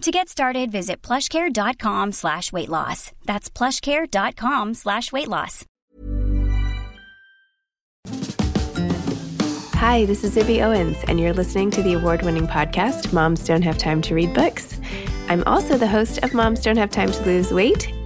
To 0.00 0.10
get 0.10 0.30
started, 0.30 0.72
visit 0.72 1.02
plushcare.com 1.02 2.12
slash 2.12 2.52
weight 2.52 2.70
loss. 2.70 3.12
That's 3.26 3.50
plushcare.com 3.50 4.72
slash 4.72 5.12
weight 5.12 5.28
loss. 5.28 5.66
Hi, 9.74 10.06
this 10.06 10.24
is 10.24 10.34
Zibby 10.34 10.64
Owens, 10.64 10.96
and 11.06 11.20
you're 11.20 11.34
listening 11.34 11.70
to 11.72 11.82
the 11.82 11.94
award 11.94 12.22
winning 12.22 12.46
podcast, 12.46 13.12
Moms 13.12 13.44
Don't 13.44 13.62
Have 13.62 13.76
Time 13.76 14.00
to 14.02 14.14
Read 14.14 14.32
Books. 14.32 14.80
I'm 15.28 15.44
also 15.44 15.76
the 15.76 15.86
host 15.86 16.18
of 16.22 16.32
Moms 16.32 16.62
Don't 16.62 16.78
Have 16.78 16.90
Time 16.90 17.12
to 17.12 17.22
Lose 17.24 17.52
Weight 17.52 17.92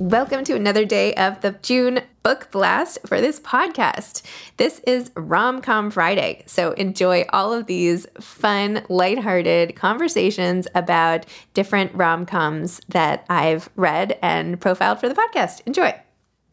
Welcome 0.00 0.44
to 0.44 0.54
another 0.54 0.84
day 0.84 1.12
of 1.14 1.40
the 1.40 1.56
June 1.60 2.02
book 2.22 2.52
blast 2.52 3.00
for 3.04 3.20
this 3.20 3.40
podcast. 3.40 4.22
This 4.56 4.80
is 4.86 5.10
Rom 5.16 5.60
Com 5.60 5.90
Friday. 5.90 6.44
So 6.46 6.70
enjoy 6.70 7.24
all 7.30 7.52
of 7.52 7.66
these 7.66 8.06
fun, 8.20 8.84
lighthearted 8.88 9.74
conversations 9.74 10.68
about 10.76 11.26
different 11.52 11.92
rom 11.96 12.26
coms 12.26 12.80
that 12.88 13.26
I've 13.28 13.70
read 13.74 14.16
and 14.22 14.60
profiled 14.60 15.00
for 15.00 15.08
the 15.08 15.16
podcast. 15.16 15.62
Enjoy. 15.66 15.92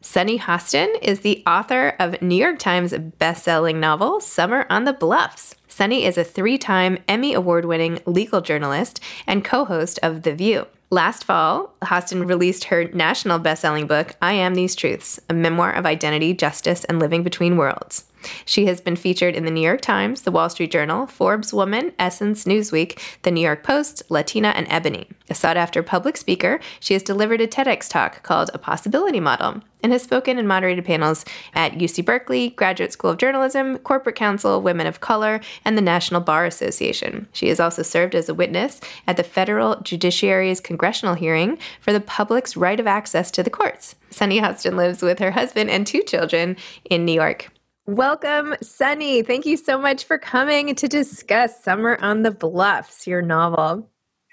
Sunny 0.00 0.40
Hostin 0.40 1.00
is 1.00 1.20
the 1.20 1.44
author 1.46 1.94
of 2.00 2.20
New 2.20 2.34
York 2.34 2.58
Times 2.58 2.94
best-selling 2.94 3.78
novel 3.78 4.20
Summer 4.20 4.66
on 4.70 4.82
the 4.82 4.92
Bluffs. 4.92 5.54
Sunny 5.68 6.04
is 6.04 6.18
a 6.18 6.24
three-time 6.24 6.98
Emmy 7.06 7.32
award-winning 7.32 8.00
legal 8.06 8.40
journalist 8.40 8.98
and 9.24 9.44
co-host 9.44 10.00
of 10.02 10.22
The 10.22 10.34
View. 10.34 10.66
Last 10.90 11.24
fall, 11.24 11.74
Hostin 11.82 12.28
released 12.28 12.64
her 12.64 12.84
national 12.84 13.40
best-selling 13.40 13.88
book, 13.88 14.14
I 14.22 14.34
Am 14.34 14.54
These 14.54 14.76
Truths, 14.76 15.18
a 15.28 15.34
memoir 15.34 15.72
of 15.72 15.84
identity, 15.84 16.32
justice, 16.32 16.84
and 16.84 17.00
living 17.00 17.24
between 17.24 17.56
worlds. 17.56 18.04
She 18.44 18.66
has 18.66 18.80
been 18.80 18.96
featured 18.96 19.34
in 19.34 19.44
the 19.44 19.50
New 19.50 19.60
York 19.60 19.80
Times, 19.80 20.22
the 20.22 20.30
Wall 20.30 20.48
Street 20.48 20.70
Journal, 20.70 21.06
Forbes 21.06 21.52
Woman, 21.52 21.92
Essence, 21.98 22.44
Newsweek, 22.44 22.98
the 23.22 23.30
New 23.30 23.40
York 23.40 23.62
Post, 23.62 24.02
Latina, 24.08 24.48
and 24.48 24.66
Ebony. 24.70 25.08
A 25.28 25.34
sought 25.34 25.56
after 25.56 25.82
public 25.82 26.16
speaker, 26.16 26.60
she 26.80 26.94
has 26.94 27.02
delivered 27.02 27.40
a 27.40 27.46
TEDx 27.46 27.88
talk 27.88 28.22
called 28.22 28.50
A 28.54 28.58
Possibility 28.58 29.20
Model 29.20 29.62
and 29.82 29.92
has 29.92 30.02
spoken 30.02 30.38
and 30.38 30.48
moderated 30.48 30.84
panels 30.84 31.24
at 31.54 31.74
UC 31.74 32.04
Berkeley, 32.04 32.50
Graduate 32.50 32.92
School 32.92 33.10
of 33.10 33.18
Journalism, 33.18 33.78
Corporate 33.78 34.16
Council, 34.16 34.60
Women 34.60 34.86
of 34.86 35.00
Color, 35.00 35.40
and 35.64 35.76
the 35.76 35.82
National 35.82 36.20
Bar 36.20 36.44
Association. 36.44 37.28
She 37.32 37.48
has 37.48 37.60
also 37.60 37.82
served 37.82 38.14
as 38.14 38.28
a 38.28 38.34
witness 38.34 38.80
at 39.06 39.16
the 39.16 39.22
federal 39.22 39.80
judiciary's 39.80 40.60
congressional 40.60 41.14
hearing 41.14 41.58
for 41.80 41.92
the 41.92 42.00
public's 42.00 42.56
right 42.56 42.80
of 42.80 42.86
access 42.86 43.30
to 43.32 43.42
the 43.42 43.50
courts. 43.50 43.94
Sunny 44.10 44.40
Hostin 44.40 44.76
lives 44.76 45.02
with 45.02 45.18
her 45.18 45.32
husband 45.32 45.70
and 45.70 45.86
two 45.86 46.02
children 46.02 46.56
in 46.88 47.04
New 47.04 47.12
York. 47.12 47.50
Welcome, 47.86 48.56
Sunny. 48.62 49.22
Thank 49.22 49.46
you 49.46 49.56
so 49.56 49.78
much 49.78 50.04
for 50.04 50.18
coming 50.18 50.74
to 50.74 50.88
discuss 50.88 51.62
Summer 51.62 51.96
on 52.00 52.22
the 52.22 52.32
Bluffs, 52.32 53.06
your 53.06 53.22
novel. 53.22 53.88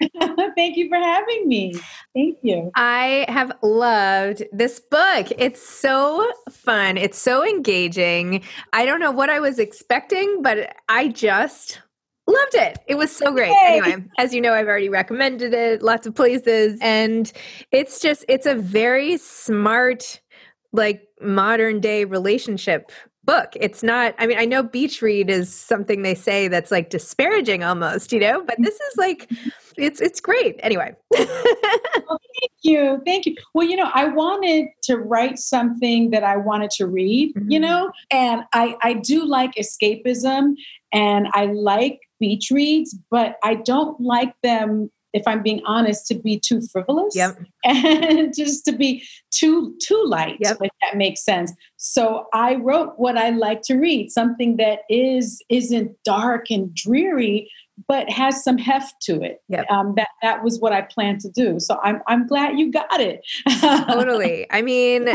Thank 0.56 0.76
you 0.76 0.88
for 0.88 0.96
having 0.96 1.46
me. 1.46 1.72
Thank 2.16 2.38
you. 2.42 2.72
I 2.74 3.24
have 3.28 3.52
loved 3.62 4.42
this 4.50 4.80
book. 4.80 5.28
It's 5.38 5.62
so 5.62 6.28
fun. 6.50 6.96
It's 6.96 7.16
so 7.16 7.46
engaging. 7.46 8.42
I 8.72 8.84
don't 8.84 8.98
know 8.98 9.12
what 9.12 9.30
I 9.30 9.38
was 9.38 9.60
expecting, 9.60 10.42
but 10.42 10.74
I 10.88 11.06
just 11.06 11.80
loved 12.26 12.56
it. 12.56 12.78
It 12.88 12.96
was 12.96 13.14
so 13.14 13.30
great. 13.30 13.50
Yay. 13.50 13.80
Anyway, 13.84 14.04
as 14.18 14.34
you 14.34 14.40
know, 14.40 14.52
I've 14.52 14.66
already 14.66 14.88
recommended 14.88 15.54
it 15.54 15.80
lots 15.80 16.08
of 16.08 16.14
places 16.16 16.76
and 16.82 17.32
it's 17.70 18.00
just 18.00 18.24
it's 18.28 18.46
a 18.46 18.56
very 18.56 19.16
smart 19.16 20.20
like 20.72 21.06
modern 21.20 21.78
day 21.78 22.04
relationship 22.04 22.90
book. 23.24 23.50
It's 23.56 23.82
not, 23.82 24.14
I 24.18 24.26
mean, 24.26 24.38
I 24.38 24.44
know 24.44 24.62
beach 24.62 25.02
read 25.02 25.30
is 25.30 25.54
something 25.54 26.02
they 26.02 26.14
say 26.14 26.48
that's 26.48 26.70
like 26.70 26.90
disparaging 26.90 27.64
almost, 27.64 28.12
you 28.12 28.20
know, 28.20 28.42
but 28.44 28.56
this 28.58 28.74
is 28.74 28.96
like, 28.96 29.30
it's 29.76 30.00
it's 30.00 30.20
great. 30.20 30.56
Anyway. 30.60 30.94
well, 31.10 31.26
thank 31.28 32.52
you. 32.62 33.02
Thank 33.04 33.26
you. 33.26 33.34
Well, 33.54 33.66
you 33.66 33.76
know, 33.76 33.90
I 33.92 34.06
wanted 34.06 34.68
to 34.84 34.96
write 34.96 35.38
something 35.38 36.10
that 36.10 36.24
I 36.24 36.36
wanted 36.36 36.70
to 36.72 36.86
read, 36.86 37.34
mm-hmm. 37.34 37.50
you 37.50 37.60
know, 37.60 37.90
and 38.10 38.42
I 38.52 38.76
I 38.82 38.94
do 38.94 39.24
like 39.24 39.54
escapism 39.54 40.54
and 40.92 41.28
I 41.32 41.46
like 41.46 42.00
beach 42.20 42.50
reads, 42.50 42.96
but 43.10 43.36
I 43.42 43.56
don't 43.56 44.00
like 44.00 44.34
them 44.42 44.90
if 45.14 45.22
I'm 45.26 45.42
being 45.42 45.62
honest, 45.64 46.06
to 46.08 46.14
be 46.14 46.38
too 46.38 46.60
frivolous 46.72 47.14
yep. 47.16 47.38
and 47.64 48.34
just 48.36 48.64
to 48.66 48.72
be 48.72 49.02
too 49.30 49.74
too 49.80 50.02
light, 50.06 50.36
yep. 50.40 50.58
if 50.60 50.70
that 50.82 50.96
makes 50.96 51.24
sense. 51.24 51.52
So 51.76 52.26
I 52.34 52.56
wrote 52.56 52.94
what 52.96 53.16
I 53.16 53.30
like 53.30 53.62
to 53.62 53.76
read, 53.76 54.10
something 54.10 54.56
that 54.56 54.80
is 54.90 55.40
isn't 55.48 55.96
dark 56.04 56.50
and 56.50 56.74
dreary, 56.74 57.50
but 57.88 58.08
has 58.10 58.42
some 58.42 58.58
heft 58.58 59.00
to 59.02 59.22
it. 59.22 59.42
Yep. 59.48 59.66
Um, 59.70 59.94
that 59.96 60.08
that 60.22 60.44
was 60.44 60.60
what 60.60 60.72
I 60.72 60.82
planned 60.82 61.20
to 61.22 61.30
do. 61.30 61.58
So 61.58 61.78
I'm 61.82 62.00
I'm 62.06 62.26
glad 62.26 62.58
you 62.58 62.70
got 62.70 63.00
it. 63.00 63.20
totally. 63.60 64.46
I 64.50 64.62
mean, 64.62 65.08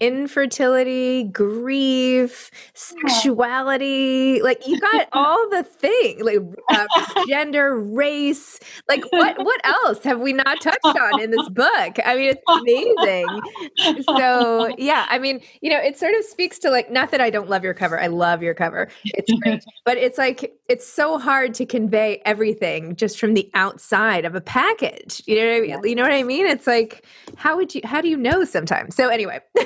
infertility, 0.00 1.24
grief, 1.24 2.50
sexuality. 2.74 4.40
Like 4.42 4.66
you 4.66 4.80
got 4.80 5.08
all 5.12 5.48
the 5.50 5.62
things, 5.62 6.22
like 6.22 6.38
uh, 6.70 6.86
gender, 7.28 7.78
race. 7.78 8.58
Like 8.88 9.04
what? 9.10 9.36
What 9.38 9.60
else 9.64 10.02
have 10.04 10.20
we 10.20 10.32
not 10.32 10.60
touched 10.60 10.84
on 10.84 11.20
in 11.20 11.30
this 11.30 11.48
book? 11.50 11.98
I 12.04 12.16
mean, 12.16 12.34
it's 12.36 12.42
amazing. 12.48 14.04
So 14.18 14.74
yeah, 14.78 15.06
I 15.08 15.18
mean, 15.18 15.40
you 15.60 15.70
know, 15.70 15.78
it 15.78 15.98
sort 15.98 16.14
of 16.14 16.24
speaks 16.24 16.58
to 16.60 16.70
like 16.70 16.90
not 16.90 17.10
that 17.10 17.20
I 17.20 17.30
don't 17.30 17.48
love 17.48 17.62
your 17.62 17.74
cover. 17.74 18.00
I 18.00 18.06
love 18.06 18.42
your 18.42 18.54
cover. 18.54 18.88
It's 19.04 19.32
great, 19.40 19.64
but 19.84 19.98
it's 19.98 20.18
like 20.18 20.54
it's 20.68 20.86
so 20.86 21.18
hard 21.18 21.54
to 21.54 21.66
convey 21.66 22.05
everything 22.24 22.96
just 22.96 23.18
from 23.18 23.34
the 23.34 23.50
outside 23.54 24.24
of 24.24 24.34
a 24.34 24.40
package. 24.40 25.22
You 25.26 25.36
know 25.36 25.46
what 25.46 25.56
I 25.56 25.60
mean? 25.60 25.88
You 25.88 25.94
know 25.94 26.02
what 26.02 26.12
I 26.12 26.22
mean? 26.22 26.46
It's 26.46 26.66
like 26.66 27.04
how 27.36 27.56
would 27.56 27.74
you? 27.74 27.80
How 27.84 28.00
do 28.00 28.08
you 28.08 28.16
know 28.16 28.44
sometimes? 28.44 28.96
So 28.96 29.08
anyway. 29.08 29.40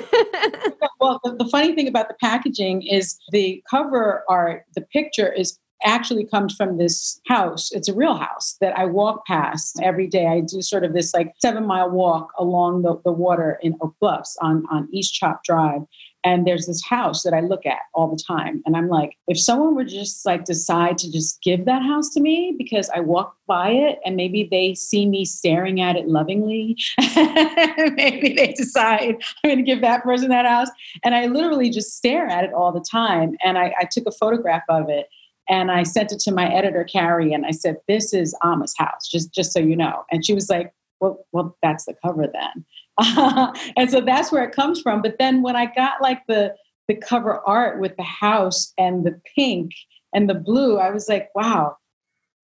well, 0.99 1.19
the, 1.23 1.35
the 1.37 1.49
funny 1.51 1.73
thing 1.73 1.87
about 1.87 2.07
the 2.07 2.15
packaging 2.19 2.83
is 2.83 3.17
the 3.31 3.63
cover 3.69 4.23
art, 4.29 4.65
the 4.75 4.81
picture 4.81 5.31
is 5.31 5.59
actually 5.83 6.25
comes 6.25 6.55
from 6.55 6.77
this 6.77 7.19
house. 7.27 7.71
It's 7.71 7.89
a 7.89 7.95
real 7.95 8.15
house 8.15 8.57
that 8.61 8.77
I 8.77 8.85
walk 8.85 9.25
past 9.25 9.79
every 9.81 10.07
day. 10.07 10.27
I 10.27 10.41
do 10.41 10.61
sort 10.61 10.83
of 10.83 10.93
this 10.93 11.13
like 11.13 11.33
seven 11.41 11.65
mile 11.65 11.89
walk 11.89 12.31
along 12.37 12.83
the, 12.83 12.99
the 13.03 13.11
water 13.11 13.59
in 13.61 13.75
Oak 13.81 13.95
Bluffs 13.99 14.37
on, 14.41 14.63
on 14.71 14.87
East 14.91 15.13
Chop 15.13 15.43
Drive. 15.43 15.81
And 16.23 16.45
there's 16.45 16.67
this 16.67 16.83
house 16.83 17.23
that 17.23 17.33
I 17.33 17.39
look 17.39 17.65
at 17.65 17.79
all 17.93 18.07
the 18.07 18.21
time. 18.21 18.61
And 18.65 18.77
I'm 18.77 18.89
like, 18.89 19.17
if 19.27 19.39
someone 19.39 19.75
would 19.75 19.89
just 19.89 20.25
like 20.25 20.45
decide 20.45 20.97
to 20.99 21.11
just 21.11 21.41
give 21.41 21.65
that 21.65 21.81
house 21.81 22.09
to 22.11 22.19
me 22.19 22.55
because 22.57 22.89
I 22.95 22.99
walk 22.99 23.35
by 23.47 23.71
it 23.71 23.99
and 24.05 24.15
maybe 24.15 24.47
they 24.49 24.75
see 24.75 25.07
me 25.07 25.25
staring 25.25 25.81
at 25.81 25.95
it 25.95 26.07
lovingly, 26.07 26.77
maybe 27.15 28.33
they 28.35 28.53
decide 28.55 29.15
I'm 29.43 29.49
going 29.49 29.57
to 29.57 29.63
give 29.63 29.81
that 29.81 30.03
person 30.03 30.29
that 30.29 30.45
house. 30.45 30.69
And 31.03 31.15
I 31.15 31.25
literally 31.25 31.69
just 31.69 31.97
stare 31.97 32.27
at 32.27 32.43
it 32.43 32.53
all 32.53 32.71
the 32.71 32.85
time. 32.89 33.35
And 33.43 33.57
I, 33.57 33.73
I 33.79 33.87
took 33.91 34.05
a 34.05 34.11
photograph 34.11 34.63
of 34.69 34.89
it 34.89 35.07
and 35.49 35.71
I 35.71 35.83
sent 35.83 36.11
it 36.11 36.19
to 36.21 36.31
my 36.31 36.47
editor, 36.53 36.83
Carrie, 36.83 37.33
and 37.33 37.45
I 37.45 37.51
said, 37.51 37.77
This 37.87 38.13
is 38.13 38.35
Amma's 38.43 38.75
house, 38.77 39.07
just, 39.09 39.33
just 39.33 39.51
so 39.51 39.59
you 39.59 39.75
know. 39.75 40.05
And 40.11 40.25
she 40.25 40.33
was 40.33 40.49
like, 40.49 40.71
Well, 40.99 41.25
well, 41.31 41.57
that's 41.63 41.85
the 41.85 41.95
cover 42.05 42.27
then. 42.31 42.63
and 43.77 43.89
so 43.89 44.01
that's 44.01 44.31
where 44.31 44.43
it 44.43 44.55
comes 44.55 44.81
from. 44.81 45.01
But 45.01 45.17
then 45.19 45.41
when 45.41 45.55
I 45.55 45.65
got 45.65 46.01
like 46.01 46.21
the 46.27 46.55
the 46.87 46.95
cover 46.95 47.39
art 47.47 47.79
with 47.79 47.95
the 47.95 48.03
house 48.03 48.73
and 48.77 49.05
the 49.05 49.19
pink 49.35 49.71
and 50.13 50.29
the 50.29 50.33
blue, 50.33 50.77
I 50.77 50.91
was 50.91 51.07
like, 51.07 51.29
wow, 51.35 51.77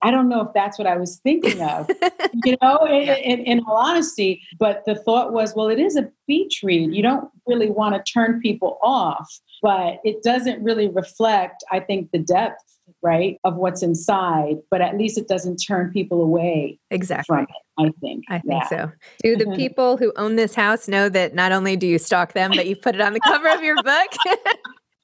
I 0.01 0.11
don't 0.11 0.29
know 0.29 0.41
if 0.41 0.53
that's 0.53 0.77
what 0.77 0.87
I 0.87 0.95
was 0.95 1.19
thinking 1.23 1.61
of, 1.61 1.89
you 2.45 2.55
know, 2.61 2.85
in, 2.85 3.09
in, 3.09 3.39
in, 3.41 3.59
all 3.61 3.77
honesty. 3.77 4.41
But 4.59 4.83
the 4.85 4.95
thought 4.95 5.33
was, 5.33 5.55
well, 5.55 5.69
it 5.69 5.79
is 5.79 5.97
a 5.97 6.09
beach 6.27 6.61
read. 6.63 6.93
You 6.93 7.01
don't 7.01 7.29
really 7.47 7.69
want 7.69 7.95
to 7.95 8.11
turn 8.11 8.39
people 8.39 8.77
off, 8.81 9.27
but 9.61 9.99
it 10.03 10.21
doesn't 10.23 10.63
really 10.63 10.87
reflect, 10.87 11.63
I 11.71 11.79
think, 11.79 12.11
the 12.11 12.19
depth 12.19 12.63
right, 13.01 13.39
of 13.43 13.55
what's 13.55 13.83
inside, 13.83 14.57
but 14.69 14.81
at 14.81 14.97
least 14.97 15.17
it 15.17 15.27
doesn't 15.27 15.57
turn 15.57 15.91
people 15.91 16.21
away. 16.21 16.79
Exactly. 16.91 17.45
I 17.79 17.91
think. 18.01 18.25
I 18.29 18.39
think 18.39 18.63
yeah. 18.63 18.67
so. 18.67 18.91
Do 19.23 19.35
the 19.35 19.45
mm-hmm. 19.45 19.55
people 19.55 19.97
who 19.97 20.11
own 20.15 20.35
this 20.35 20.55
house 20.55 20.87
know 20.87 21.09
that 21.09 21.35
not 21.35 21.51
only 21.51 21.75
do 21.75 21.87
you 21.87 21.99
stalk 21.99 22.33
them, 22.33 22.51
but 22.55 22.67
you 22.67 22.75
put 22.75 22.95
it 22.95 23.01
on 23.01 23.13
the 23.13 23.19
cover 23.19 23.49
of 23.49 23.61
your 23.61 23.75
book? 23.83 24.11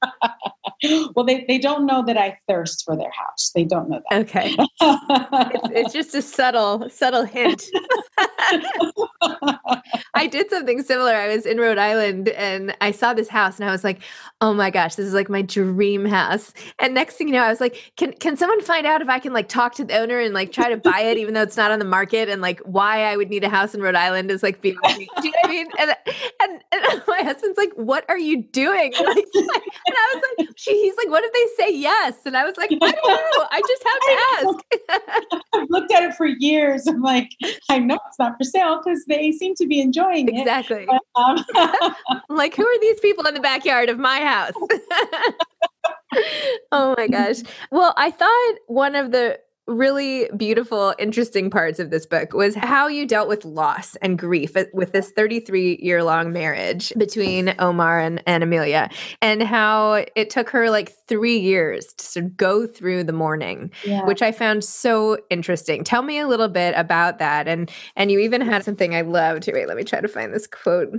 well, 1.15 1.25
they, 1.25 1.45
they 1.47 1.57
don't 1.57 1.85
know 1.85 2.03
that 2.05 2.17
I 2.17 2.37
thirst 2.47 2.83
for 2.85 2.95
their 2.95 3.11
house. 3.11 3.51
They 3.55 3.63
don't 3.63 3.89
know 3.89 4.01
that. 4.09 4.21
Okay. 4.21 4.55
it's, 4.81 5.69
it's 5.71 5.93
just 5.93 6.15
a 6.15 6.21
subtle, 6.21 6.89
subtle 6.89 7.23
hint. 7.23 7.63
I 10.13 10.27
did 10.27 10.49
something 10.49 10.83
similar. 10.83 11.13
I 11.13 11.33
was 11.33 11.45
in 11.45 11.57
Rhode 11.57 11.77
Island 11.77 12.29
and 12.29 12.75
I 12.81 12.91
saw 12.91 13.13
this 13.13 13.29
house 13.29 13.59
and 13.59 13.67
I 13.67 13.71
was 13.71 13.83
like, 13.83 14.01
oh 14.41 14.53
my 14.53 14.69
gosh, 14.69 14.95
this 14.95 15.05
is 15.05 15.13
like 15.13 15.29
my 15.29 15.41
dream 15.41 16.05
house. 16.05 16.53
And 16.79 16.93
next 16.93 17.15
thing 17.15 17.27
you 17.27 17.33
know, 17.33 17.43
I 17.43 17.49
was 17.49 17.61
like, 17.61 17.93
can 17.95 18.13
can 18.13 18.37
someone 18.37 18.61
find 18.61 18.85
out 18.85 19.01
if 19.01 19.09
I 19.09 19.19
can 19.19 19.33
like 19.33 19.49
talk 19.49 19.75
to 19.75 19.85
the 19.85 19.97
owner 19.97 20.19
and 20.19 20.33
like 20.33 20.51
try 20.51 20.69
to 20.69 20.77
buy 20.77 21.01
it 21.01 21.17
even 21.17 21.33
though 21.33 21.41
it's 21.41 21.57
not 21.57 21.71
on 21.71 21.79
the 21.79 21.85
market 21.85 22.29
and 22.29 22.41
like 22.41 22.59
why 22.61 23.03
I 23.03 23.17
would 23.17 23.29
need 23.29 23.43
a 23.43 23.49
house 23.49 23.73
in 23.73 23.81
Rhode 23.81 23.95
Island 23.95 24.31
is 24.31 24.43
like 24.43 24.61
being 24.61 24.77
Do 24.83 25.01
you 25.01 25.07
know 25.07 25.31
what 25.41 25.45
I 25.45 25.49
mean? 25.49 25.67
And, 25.79 25.95
and, 26.41 26.63
and 26.71 27.03
my 27.07 27.21
husband's 27.23 27.57
like, 27.57 27.71
what 27.75 28.05
are 28.09 28.17
you 28.17 28.43
doing? 28.43 28.93
Like, 28.93 29.25
and 29.35 29.49
I 29.87 30.13
was 30.13 30.23
like, 30.37 30.49
she, 30.55 30.72
he's 30.81 30.95
like, 30.97 31.09
what 31.09 31.23
if 31.23 31.33
they 31.33 31.63
say 31.63 31.75
yes? 31.75 32.15
And 32.25 32.35
I 32.35 32.43
was 32.43 32.57
like, 32.57 32.71
I 32.71 32.91
don't 32.91 32.93
know. 33.07 33.47
I 33.51 33.61
just 33.67 33.83
have 33.83 33.99
to 34.01 34.97
ask. 34.97 35.43
I've 35.53 35.69
looked 35.69 35.91
at 35.91 36.03
it 36.03 36.15
for 36.15 36.25
years. 36.25 36.87
I'm 36.87 37.01
like, 37.01 37.29
I 37.69 37.79
know 37.79 37.99
it's 38.07 38.19
not 38.19 38.33
for 38.37 38.43
sale 38.43 38.81
because 38.83 39.05
they 39.05 39.31
seem 39.31 39.55
to 39.55 39.67
be 39.67 39.79
enjoying 39.79 40.29
it. 40.29 40.39
Exactly. 40.39 40.87
But, 40.87 41.01
um, 41.21 41.95
like, 42.29 42.55
who 42.55 42.65
are 42.65 42.79
these 42.79 42.99
people 42.99 43.25
in 43.27 43.33
the 43.33 43.39
backyard 43.39 43.89
of 43.89 43.99
my 43.99 44.19
house? 44.19 44.53
oh 46.71 46.95
my 46.97 47.07
gosh. 47.07 47.37
Well, 47.71 47.93
I 47.97 48.11
thought 48.11 48.55
one 48.67 48.95
of 48.95 49.11
the 49.11 49.39
really 49.67 50.29
beautiful, 50.35 50.93
interesting 50.99 51.49
parts 51.49 51.79
of 51.79 51.89
this 51.89 52.05
book 52.05 52.33
was 52.33 52.53
how 52.53 52.87
you 52.87 53.05
dealt 53.05 53.29
with 53.29 53.45
loss 53.45 53.95
and 53.97 54.19
grief 54.19 54.53
with 54.73 54.91
this 54.91 55.11
33 55.11 55.79
year 55.81 56.03
long 56.03 56.33
marriage 56.33 56.91
between 56.97 57.55
Omar 57.59 57.99
and, 57.99 58.21
and 58.27 58.43
Amelia, 58.43 58.89
and 59.21 59.41
how 59.41 60.05
it 60.15 60.29
took 60.29 60.49
her 60.49 60.69
like 60.69 60.93
three 61.07 61.37
years 61.37 61.93
to 61.93 62.05
sort 62.05 62.25
of 62.25 62.37
go 62.37 62.67
through 62.67 63.05
the 63.05 63.13
mourning, 63.13 63.71
yeah. 63.85 64.05
which 64.05 64.21
I 64.21 64.31
found 64.31 64.63
so 64.63 65.17
interesting. 65.29 65.83
Tell 65.83 66.01
me 66.01 66.19
a 66.19 66.27
little 66.27 66.49
bit 66.49 66.73
about 66.75 67.19
that. 67.19 67.47
And 67.47 67.71
and 67.95 68.11
you 68.11 68.19
even 68.19 68.41
had 68.41 68.65
something 68.65 68.93
I 68.93 69.01
loved. 69.01 69.49
Wait, 69.51 69.67
let 69.67 69.77
me 69.77 69.83
try 69.83 70.01
to 70.01 70.07
find 70.07 70.33
this 70.33 70.47
quote 70.47 70.91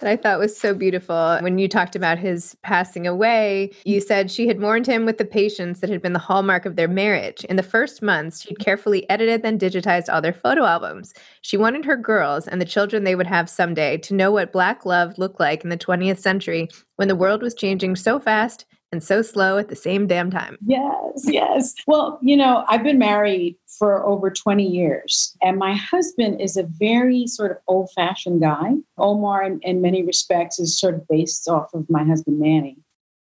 that 0.00 0.08
I 0.08 0.16
thought 0.16 0.38
was 0.38 0.56
so 0.56 0.74
beautiful. 0.74 1.38
When 1.40 1.58
you 1.58 1.68
talked 1.68 1.96
about 1.96 2.18
his 2.18 2.56
passing 2.62 3.06
away, 3.06 3.72
you 3.84 4.00
said 4.00 4.30
she 4.30 4.46
had 4.46 4.60
mourned 4.60 4.86
him 4.86 5.06
with 5.06 5.18
the 5.18 5.24
patience 5.24 5.80
that 5.80 5.90
had 5.90 6.02
been 6.02 6.12
the 6.12 6.18
hallmark 6.18 6.66
of 6.66 6.76
their 6.76 6.88
marriage. 6.88 7.44
In 7.44 7.56
the 7.56 7.62
first 7.62 8.00
month, 8.00 8.11
months, 8.12 8.42
she'd 8.42 8.58
carefully 8.58 9.08
edited 9.08 9.42
then 9.42 9.58
digitized 9.58 10.12
all 10.12 10.20
their 10.20 10.34
photo 10.34 10.64
albums. 10.64 11.14
She 11.40 11.56
wanted 11.56 11.86
her 11.86 11.96
girls 11.96 12.46
and 12.46 12.60
the 12.60 12.66
children 12.66 13.04
they 13.04 13.14
would 13.14 13.26
have 13.26 13.48
someday 13.48 13.96
to 13.98 14.14
know 14.14 14.30
what 14.30 14.52
Black 14.52 14.84
love 14.84 15.16
looked 15.16 15.40
like 15.40 15.64
in 15.64 15.70
the 15.70 15.78
20th 15.78 16.18
century 16.18 16.68
when 16.96 17.08
the 17.08 17.16
world 17.16 17.42
was 17.42 17.54
changing 17.54 17.96
so 17.96 18.20
fast 18.20 18.66
and 18.92 19.02
so 19.02 19.22
slow 19.22 19.56
at 19.56 19.68
the 19.68 19.76
same 19.76 20.06
damn 20.06 20.30
time. 20.30 20.58
Yes, 20.66 21.22
yes. 21.24 21.74
Well, 21.86 22.18
you 22.22 22.36
know, 22.36 22.64
I've 22.68 22.84
been 22.84 22.98
married 22.98 23.56
for 23.78 24.04
over 24.06 24.30
20 24.30 24.68
years, 24.68 25.34
and 25.40 25.56
my 25.56 25.74
husband 25.74 26.42
is 26.42 26.58
a 26.58 26.64
very 26.64 27.26
sort 27.26 27.52
of 27.52 27.56
old 27.66 27.88
fashioned 27.94 28.42
guy. 28.42 28.72
Omar, 28.98 29.42
in, 29.44 29.60
in, 29.62 29.80
many 29.80 30.02
respects, 30.04 30.60
is 30.60 30.78
sort 30.78 30.94
of 30.94 31.08
based 31.08 31.48
off 31.48 31.72
of 31.72 31.88
my 31.88 32.04
husband, 32.04 32.38
Manny. 32.38 32.76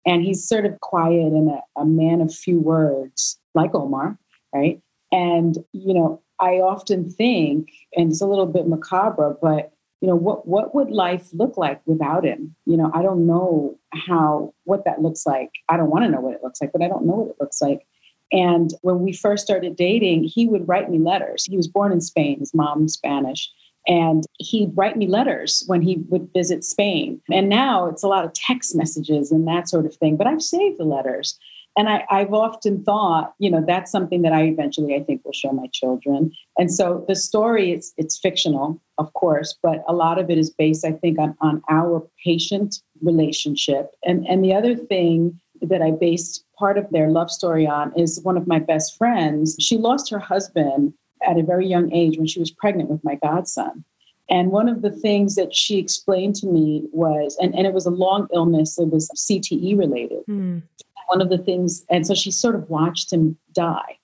And 0.06 0.24
he's 0.24 0.46
sort 0.46 0.66
of 0.66 0.80
quiet 0.82 1.32
and 1.32 1.50
a, 1.50 1.62
a 1.80 1.86
man 1.86 2.20
of 2.20 2.34
few 2.34 2.60
words, 2.60 3.40
like 3.56 3.74
Omar, 3.74 4.18
right? 4.54 4.82
And, 5.12 5.58
you 5.74 5.94
know, 5.94 6.22
I 6.40 6.56
often 6.56 7.10
think, 7.10 7.70
and 7.96 8.12
it's 8.12 8.22
a 8.22 8.28
little 8.28 8.46
bit 8.46 8.68
macabre, 8.68 9.38
but 9.42 9.72
you 10.02 10.08
know, 10.08 10.16
what 10.16 10.48
what 10.48 10.74
would 10.74 10.90
life 10.90 11.30
look 11.32 11.58
like 11.58 11.80
without 11.86 12.26
him? 12.26 12.56
You 12.66 12.76
know, 12.76 12.90
I 12.94 13.04
don't 13.04 13.28
know 13.28 13.78
how 13.94 14.54
what 14.64 14.84
that 14.86 15.02
looks 15.02 15.28
like. 15.28 15.52
I 15.70 15.78
don't 15.78 15.92
want 15.92 16.06
to 16.06 16.12
know 16.12 16.20
what 16.20 16.34
it 16.34 16.42
looks 16.44 16.60
like, 16.60 16.72
but 16.72 16.82
I 16.82 16.88
don't 16.88 17.06
know 17.06 17.14
what 17.14 17.30
it 17.30 17.36
looks 17.40 17.62
like. 17.62 17.86
And 18.32 18.74
when 18.82 19.02
we 19.02 19.14
first 19.14 19.46
started 19.46 19.76
dating, 19.76 20.24
he 20.24 20.48
would 20.48 20.68
write 20.68 20.90
me 20.90 20.98
letters. 20.98 21.46
He 21.46 21.58
was 21.58 21.68
born 21.68 21.92
in 21.92 22.02
Spain, 22.02 22.40
his 22.40 22.54
mom's 22.54 22.94
Spanish. 22.94 23.52
And 23.88 24.26
he'd 24.38 24.72
write 24.76 24.96
me 24.96 25.08
letters 25.08 25.64
when 25.68 25.82
he 25.82 25.98
would 26.10 26.32
visit 26.34 26.64
Spain. 26.64 27.20
And 27.32 27.50
now 27.50 27.88
it's 27.88 28.04
a 28.04 28.08
lot 28.08 28.26
of 28.26 28.34
text 28.34 28.76
messages 28.76 29.32
and 29.32 29.48
that 29.48 29.68
sort 29.68 29.86
of 29.86 29.96
thing. 29.96 30.18
But 30.18 30.28
I've 30.28 30.42
saved 30.42 30.78
the 30.78 30.84
letters. 30.86 31.38
And 31.78 31.88
I, 31.88 32.04
have 32.10 32.34
often 32.34 32.84
thought, 32.84 33.34
you 33.40 33.50
know, 33.50 33.64
that's 33.66 33.92
something 33.92 34.24
that 34.24 34.34
I 34.34 34.44
eventually 34.44 34.96
I 34.96 35.04
think 35.04 35.24
will 35.24 35.32
show 35.32 35.52
my 35.52 35.68
children. 35.72 36.32
And 36.58 36.74
so 36.74 37.06
the 37.08 37.16
story 37.16 37.72
it's 37.72 37.94
it's 37.98 38.18
fictional, 38.18 38.82
of 38.98 39.14
course, 39.14 39.58
but 39.64 39.84
a 39.88 39.94
lot 39.94 40.20
of 40.20 40.30
it 40.30 40.38
is 40.38 40.50
based, 40.50 40.86
I 40.86 40.92
think, 40.92 41.18
on, 41.18 41.36
on 41.40 41.62
our 41.70 42.06
patient 42.24 42.82
relationship. 43.02 43.92
And 44.04 44.28
and 44.28 44.44
the 44.44 44.54
other 44.54 44.76
thing 44.76 45.40
that 45.62 45.82
I 45.82 45.92
based 45.92 46.44
part 46.58 46.78
of 46.78 46.90
their 46.92 47.10
love 47.10 47.32
story 47.32 47.68
on 47.68 47.94
is 47.98 48.20
one 48.22 48.36
of 48.36 48.48
my 48.48 48.60
best 48.60 48.98
friends. 48.98 49.56
She 49.60 49.78
lost 49.78 50.10
her 50.10 50.20
husband 50.20 50.94
at 51.26 51.38
a 51.38 51.44
very 51.44 51.68
young 51.68 51.94
age 51.94 52.18
when 52.18 52.28
she 52.28 52.40
was 52.40 52.52
pregnant 52.52 52.90
with 52.90 53.04
my 53.04 53.16
godson. 53.16 53.86
And 54.30 54.52
one 54.52 54.70
of 54.70 54.82
the 54.82 54.92
things 54.92 55.36
that 55.36 55.54
she 55.54 55.78
explained 55.78 56.36
to 56.36 56.48
me 56.48 56.88
was, 56.94 57.38
and, 57.42 57.54
and 57.54 57.68
it 57.68 57.74
was 57.74 57.86
a 57.86 57.92
long 57.92 58.28
illness, 58.34 58.80
it 58.80 58.90
was 58.90 59.10
CTE 59.16 59.78
related. 59.78 60.24
Mm 60.28 60.64
one 61.12 61.22
of 61.22 61.30
the 61.30 61.38
things, 61.38 61.84
and 61.90 62.08
so 62.08 62.14
she 62.14 62.32
sort 62.32 62.56
of 62.56 62.70
watched 62.70 63.12
him 63.12 63.38
die. 63.52 63.98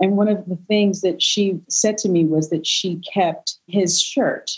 And 0.00 0.16
one 0.16 0.26
of 0.26 0.44
the 0.46 0.58
things 0.66 1.02
that 1.02 1.22
she 1.22 1.60
said 1.68 1.96
to 1.98 2.08
me 2.08 2.24
was 2.24 2.50
that 2.50 2.66
she 2.66 3.00
kept 3.12 3.58
his 3.68 4.02
shirt 4.02 4.50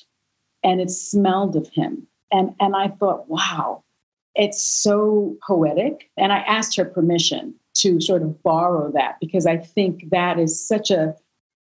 and 0.64 0.80
it 0.80 0.90
smelled 0.90 1.56
of 1.56 1.68
him. 1.68 2.06
And, 2.32 2.54
and 2.58 2.74
I 2.74 2.88
thought, 2.88 3.28
wow, 3.28 3.82
it's 4.34 4.62
so 4.62 5.36
poetic. 5.46 6.10
And 6.16 6.32
I 6.32 6.38
asked 6.38 6.74
her 6.76 6.86
permission 6.86 7.54
to 7.74 8.00
sort 8.00 8.22
of 8.22 8.42
borrow 8.42 8.90
that 8.92 9.16
because 9.20 9.44
I 9.44 9.58
think 9.58 10.08
that 10.10 10.38
is 10.38 10.66
such 10.66 10.90
a 10.90 11.14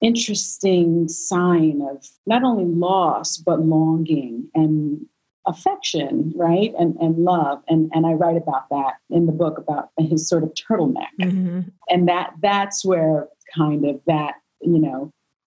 interesting 0.01 1.07
sign 1.07 1.81
of 1.89 2.05
not 2.25 2.43
only 2.43 2.65
loss 2.65 3.37
but 3.37 3.61
longing 3.61 4.49
and 4.53 5.05
affection, 5.45 6.33
right? 6.35 6.73
And 6.77 6.95
and 6.97 7.17
love. 7.17 7.61
And 7.67 7.91
and 7.93 8.05
I 8.05 8.11
write 8.13 8.37
about 8.37 8.69
that 8.69 8.95
in 9.09 9.25
the 9.25 9.31
book 9.31 9.57
about 9.57 9.89
his 9.97 10.27
sort 10.27 10.43
of 10.43 10.53
turtleneck. 10.53 11.07
Mm-hmm. 11.21 11.61
And 11.89 12.07
that 12.07 12.33
that's 12.41 12.83
where 12.85 13.27
kind 13.55 13.85
of 13.85 13.99
that, 14.07 14.35
you 14.61 14.79
know, 14.79 15.11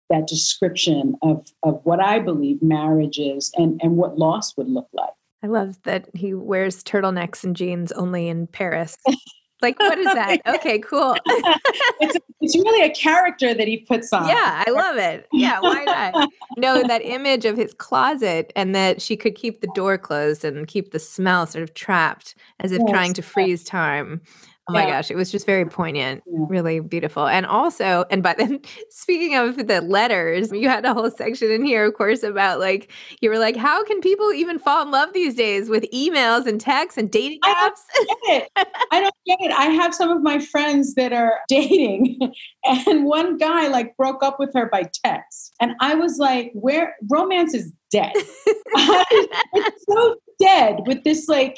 that 0.10 0.28
description 0.28 1.16
of 1.22 1.48
of 1.64 1.82
what 1.84 2.00
I 2.00 2.20
believe 2.20 2.62
marriage 2.62 3.20
is 3.20 3.52
and, 3.56 3.80
and 3.84 3.98
what 3.98 4.18
loss 4.18 4.56
would 4.58 4.70
look 4.70 4.88
like. 4.94 5.14
I 5.44 5.48
love 5.48 5.80
that 5.84 6.08
he 6.14 6.34
wears 6.34 6.84
turtlenecks 6.84 7.44
and 7.44 7.56
jeans 7.56 7.92
only 7.94 8.28
in 8.28 8.48
Paris. 8.48 8.98
Like, 9.62 9.80
what 9.80 9.98
is 9.98 10.06
that? 10.06 10.42
Okay, 10.48 10.80
cool. 10.80 11.16
it's, 12.00 12.18
it's 12.42 12.56
really 12.56 12.84
a 12.84 12.94
character 12.94 13.54
that 13.54 13.68
he 13.68 13.78
puts 13.78 14.12
on. 14.12 14.28
Yeah, 14.28 14.64
I 14.66 14.70
love 14.72 14.98
it. 14.98 15.28
Yeah, 15.32 15.60
why 15.60 15.84
not? 15.86 16.30
no, 16.58 16.84
that 16.88 17.02
image 17.04 17.46
of 17.46 17.58
his 17.58 17.74
closet 17.74 18.52
and 18.56 18.76
that 18.76 19.02
she 19.02 19.16
could 19.16 19.36
keep 19.36 19.62
the 19.62 19.70
door 19.74 19.98
closed 19.98 20.44
and 20.44 20.68
keep 20.68 20.92
the 20.92 21.00
smell 21.00 21.46
sort 21.48 21.64
of 21.64 21.74
trapped 21.74 22.36
as 22.60 22.72
if 22.72 22.80
yes, 22.80 22.90
trying 22.90 23.14
to 23.14 23.22
freeze 23.22 23.64
time. 23.64 24.22
Oh 24.72 24.74
my 24.74 24.86
gosh, 24.86 25.12
it 25.12 25.16
was 25.16 25.32
just 25.32 25.46
very 25.46 25.66
poignant, 25.66 26.24
yeah. 26.26 26.46
really 26.48 26.80
beautiful. 26.80 27.28
And 27.28 27.46
also, 27.46 28.06
and 28.10 28.24
but 28.24 28.38
then 28.38 28.62
speaking 28.90 29.36
of 29.36 29.68
the 29.68 29.82
letters, 29.82 30.52
you 30.52 30.70
had 30.70 30.86
a 30.86 30.94
whole 30.94 31.12
section 31.12 31.52
in 31.52 31.66
here, 31.66 31.86
of 31.86 31.94
course, 31.94 32.24
about 32.24 32.60
like 32.60 32.92
you 33.22 33.30
were 33.30 33.40
like, 33.40 33.56
how 33.56 33.84
can 33.84 34.00
people 34.02 34.32
even 34.32 34.60
fall 34.60 34.82
in 34.84 34.92
love 34.92 35.14
these 35.14 35.36
days 35.36 35.70
with 35.70 35.84
emails 35.94 36.46
and 36.46 36.62
texts 36.62 36.98
and 36.98 37.12
dating 37.12 37.40
apps? 37.42 37.82
I 37.94 38.06
don't 38.06 38.20
get 38.28 38.44
it. 38.44 38.68
I 38.92 39.02
don't 39.02 39.16
get 39.26 39.38
it. 39.42 39.52
I 39.52 39.66
have 39.66 39.94
some 39.94 40.10
of 40.10 40.22
my 40.22 40.40
friends 40.40 40.96
that 40.96 41.12
are 41.12 41.40
dating, 41.50 42.20
and 42.66 43.06
one 43.06 43.38
guy 43.38 43.68
like 43.68 43.98
broke 43.98 44.24
up 44.24 44.40
with 44.40 44.54
her 44.54 44.68
by 44.68 44.90
text. 45.04 45.54
And 45.60 45.74
I 45.82 45.96
was 45.96 46.18
like, 46.18 46.52
where 46.54 46.96
romance 47.10 47.54
is 47.54 47.74
dead. 47.92 48.14
it's 49.54 49.86
so 49.88 50.16
dead 50.40 50.80
with 50.88 51.04
this 51.04 51.28
like 51.28 51.58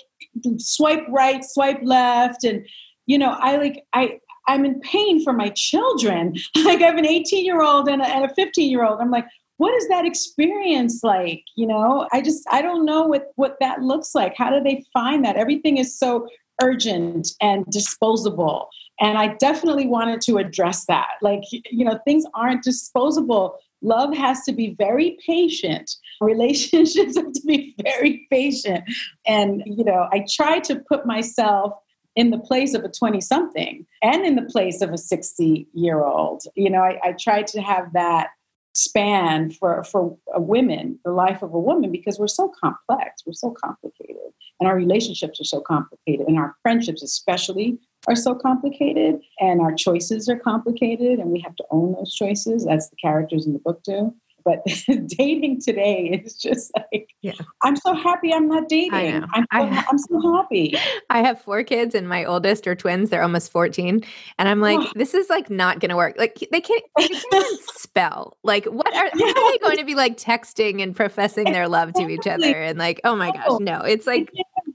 swipe 0.58 1.06
right, 1.10 1.44
swipe 1.44 1.80
left, 1.84 2.44
and 2.44 2.66
you 3.06 3.18
know, 3.18 3.36
I 3.40 3.58
like, 3.58 3.84
I, 3.94 4.20
I'm 4.48 4.66
in 4.66 4.80
pain 4.82 5.24
for 5.24 5.34
my 5.34 5.50
children. 5.50 6.36
Like 6.64 6.82
I 6.82 6.86
have 6.86 6.98
an 6.98 7.06
18 7.06 7.46
year 7.46 7.62
old 7.62 7.88
and 7.90 8.02
a 8.02 8.34
15 8.34 8.70
year 8.70 8.86
old. 8.86 9.00
I'm 9.02 9.12
like, 9.12 9.26
what 9.58 9.74
is 9.76 9.88
that 9.90 10.06
experience 10.06 11.02
like? 11.04 11.44
You 11.56 11.68
know, 11.68 12.08
I 12.12 12.22
just, 12.22 12.44
I 12.50 12.62
don't 12.62 12.86
know 12.86 13.04
what, 13.04 13.28
what 13.36 13.58
that 13.60 13.82
looks 13.82 14.16
like. 14.16 14.36
How 14.38 14.50
do 14.50 14.64
they 14.64 14.84
find 14.94 15.24
that? 15.26 15.36
Everything 15.36 15.78
is 15.78 15.98
so 15.98 16.28
urgent 16.62 17.30
and 17.42 17.66
disposable. 17.66 18.70
And 19.00 19.18
I 19.18 19.36
definitely 19.36 19.88
wanted 19.88 20.22
to 20.22 20.38
address 20.38 20.86
that. 20.86 21.08
Like, 21.22 21.42
you 21.52 21.84
know, 21.86 22.00
things 22.06 22.24
aren't 22.34 22.64
disposable. 22.64 23.58
Love 23.84 24.16
has 24.16 24.42
to 24.44 24.52
be 24.52 24.76
very 24.78 25.18
patient. 25.26 25.96
Relationships 26.22 27.16
have 27.18 27.34
to 27.34 27.42
be 27.46 27.76
very 27.84 28.26
patient. 28.32 28.84
And, 29.28 29.62
you 29.66 29.84
know, 29.84 30.08
I 30.12 30.26
try 30.30 30.60
to 30.62 30.80
put 30.88 31.06
myself 31.06 31.74
in 32.16 32.30
the 32.32 32.40
place 32.40 32.74
of 32.74 32.84
a 32.84 32.90
20 32.90 33.20
something 33.22 33.86
and 34.02 34.26
in 34.26 34.36
the 34.36 34.44
place 34.44 34.82
of 34.82 34.92
a 34.92 34.98
60 34.98 35.68
year 35.74 36.04
old. 36.04 36.44
You 36.56 36.70
know, 36.70 36.82
I, 36.82 37.00
I 37.04 37.16
try 37.20 37.44
to 37.44 37.62
have 37.62 37.92
that 37.94 38.30
span 38.74 39.52
for, 39.52 39.84
for 39.84 40.18
a 40.34 40.42
women, 40.42 41.00
the 41.06 41.12
life 41.12 41.42
of 41.44 41.54
a 41.54 41.60
woman, 41.60 41.92
because 41.92 42.18
we're 42.18 42.28
so 42.28 42.52
complex, 42.60 43.24
we're 43.26 43.34
so 43.34 43.52
complicated, 43.52 44.18
and 44.60 44.68
our 44.68 44.76
relationships 44.76 45.40
are 45.40 45.46
so 45.46 45.62
complicated, 45.62 46.28
and 46.28 46.38
our 46.38 46.56
friendships, 46.64 47.04
especially, 47.04 47.78
are 48.08 48.16
so 48.16 48.36
complicated, 48.36 49.22
and 49.40 49.62
our 49.62 49.74
choices 49.74 50.28
are 50.30 50.38
complicated, 50.38 51.20
and 51.20 51.32
we 51.32 51.40
have 51.42 51.56
to 51.56 51.66
own 51.72 51.94
those 51.94 52.14
choices, 52.14 52.68
as 52.68 52.90
the 52.90 52.96
characters 52.98 53.46
in 53.46 53.54
the 53.54 53.60
book 53.60 53.82
do. 53.84 54.14
But 54.46 54.64
dating 55.08 55.62
today 55.62 56.22
is 56.24 56.36
just 56.36 56.72
like, 56.76 57.10
yeah. 57.22 57.34
I'm 57.62 57.76
so 57.78 57.94
happy 57.94 58.34
I'm 58.34 58.48
not 58.48 58.68
dating. 58.68 58.94
I 58.94 59.12
know. 59.12 59.28
I'm, 59.34 59.44
so, 59.44 59.48
I, 59.52 59.86
am 59.90 59.98
so 59.98 60.34
happy. 60.34 60.76
I 61.10 61.22
have 61.22 61.42
four 61.42 61.64
kids, 61.64 61.96
and 61.96 62.10
my 62.10 62.26
oldest 62.26 62.68
are 62.68 62.76
twins. 62.76 63.10
They're 63.10 63.24
almost 63.24 63.52
14. 63.52 64.04
And 64.38 64.50
I'm 64.50 64.60
like, 64.60 64.92
this 64.96 65.14
is 65.14 65.30
like 65.30 65.50
not 65.50 65.80
going 65.80 65.90
to 65.90 65.96
work. 65.96 66.16
Like, 66.18 66.36
they 66.52 66.62
can't, 66.62 66.84
they 66.98 67.08
can't 67.08 67.26
even 67.34 67.58
spell. 67.74 68.38
Like, 68.44 68.66
what 68.66 68.94
are, 68.94 69.10
yeah. 69.16 69.28
are, 69.28 69.52
they 69.52 69.58
going 69.60 69.78
to 69.78 69.86
be 69.86 69.96
like 69.96 70.18
texting 70.18 70.82
and 70.82 70.96
professing 70.96 71.46
their 71.46 71.68
love 71.68 71.94
to 71.94 72.10
each 72.10 72.28
other? 72.28 72.62
And 72.64 72.78
like, 72.78 73.00
oh 73.04 73.16
my 73.16 73.32
gosh, 73.32 73.60
no, 73.62 73.80
it's 73.82 74.08
like, 74.08 74.30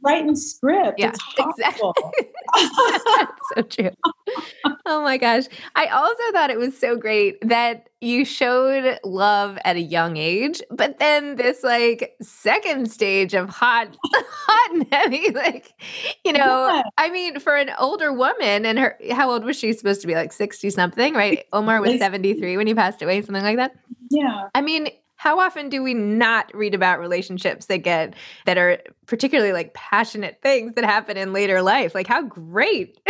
writing 0.08 0.36
script. 0.36 0.98
Yeah, 0.98 1.12
exactly. 1.38 1.90
so 3.54 3.62
true. 3.62 3.90
Oh 4.86 5.02
my 5.02 5.16
gosh. 5.16 5.44
I 5.76 5.86
also 5.86 6.22
thought 6.32 6.50
it 6.50 6.58
was 6.58 6.78
so 6.78 6.96
great 6.96 7.36
that 7.46 7.88
you 8.00 8.24
showed 8.24 8.98
love 9.04 9.58
at 9.64 9.76
a 9.76 9.80
young 9.80 10.16
age, 10.16 10.62
but 10.70 10.98
then 10.98 11.36
this 11.36 11.62
like 11.62 12.16
second 12.22 12.90
stage 12.90 13.34
of 13.34 13.48
hot, 13.48 13.96
hot 14.14 14.74
and 14.74 14.86
heavy, 14.92 15.30
like, 15.30 15.72
you 16.24 16.32
know, 16.32 16.68
yeah. 16.68 16.82
I 16.96 17.10
mean, 17.10 17.40
for 17.40 17.56
an 17.56 17.70
older 17.78 18.12
woman 18.12 18.64
and 18.64 18.78
her, 18.78 18.98
how 19.10 19.30
old 19.30 19.44
was 19.44 19.56
she 19.58 19.72
supposed 19.72 20.00
to 20.02 20.06
be? 20.06 20.14
Like 20.14 20.32
60 20.32 20.70
something, 20.70 21.14
right? 21.14 21.44
Omar 21.52 21.80
was 21.80 21.98
73 21.98 22.56
when 22.56 22.66
he 22.66 22.74
passed 22.74 23.02
away, 23.02 23.20
something 23.22 23.44
like 23.44 23.56
that. 23.56 23.74
Yeah. 24.10 24.48
I 24.54 24.62
mean, 24.62 24.88
how 25.18 25.40
often 25.40 25.68
do 25.68 25.82
we 25.82 25.94
not 25.94 26.50
read 26.54 26.74
about 26.74 27.00
relationships 27.00 27.66
that 27.66 27.78
get 27.78 28.14
that 28.46 28.56
are 28.56 28.80
particularly 29.06 29.52
like 29.52 29.74
passionate 29.74 30.38
things 30.42 30.74
that 30.74 30.84
happen 30.84 31.16
in 31.16 31.32
later 31.32 31.60
life? 31.60 31.94
Like 31.94 32.06
how 32.06 32.22
great. 32.22 32.98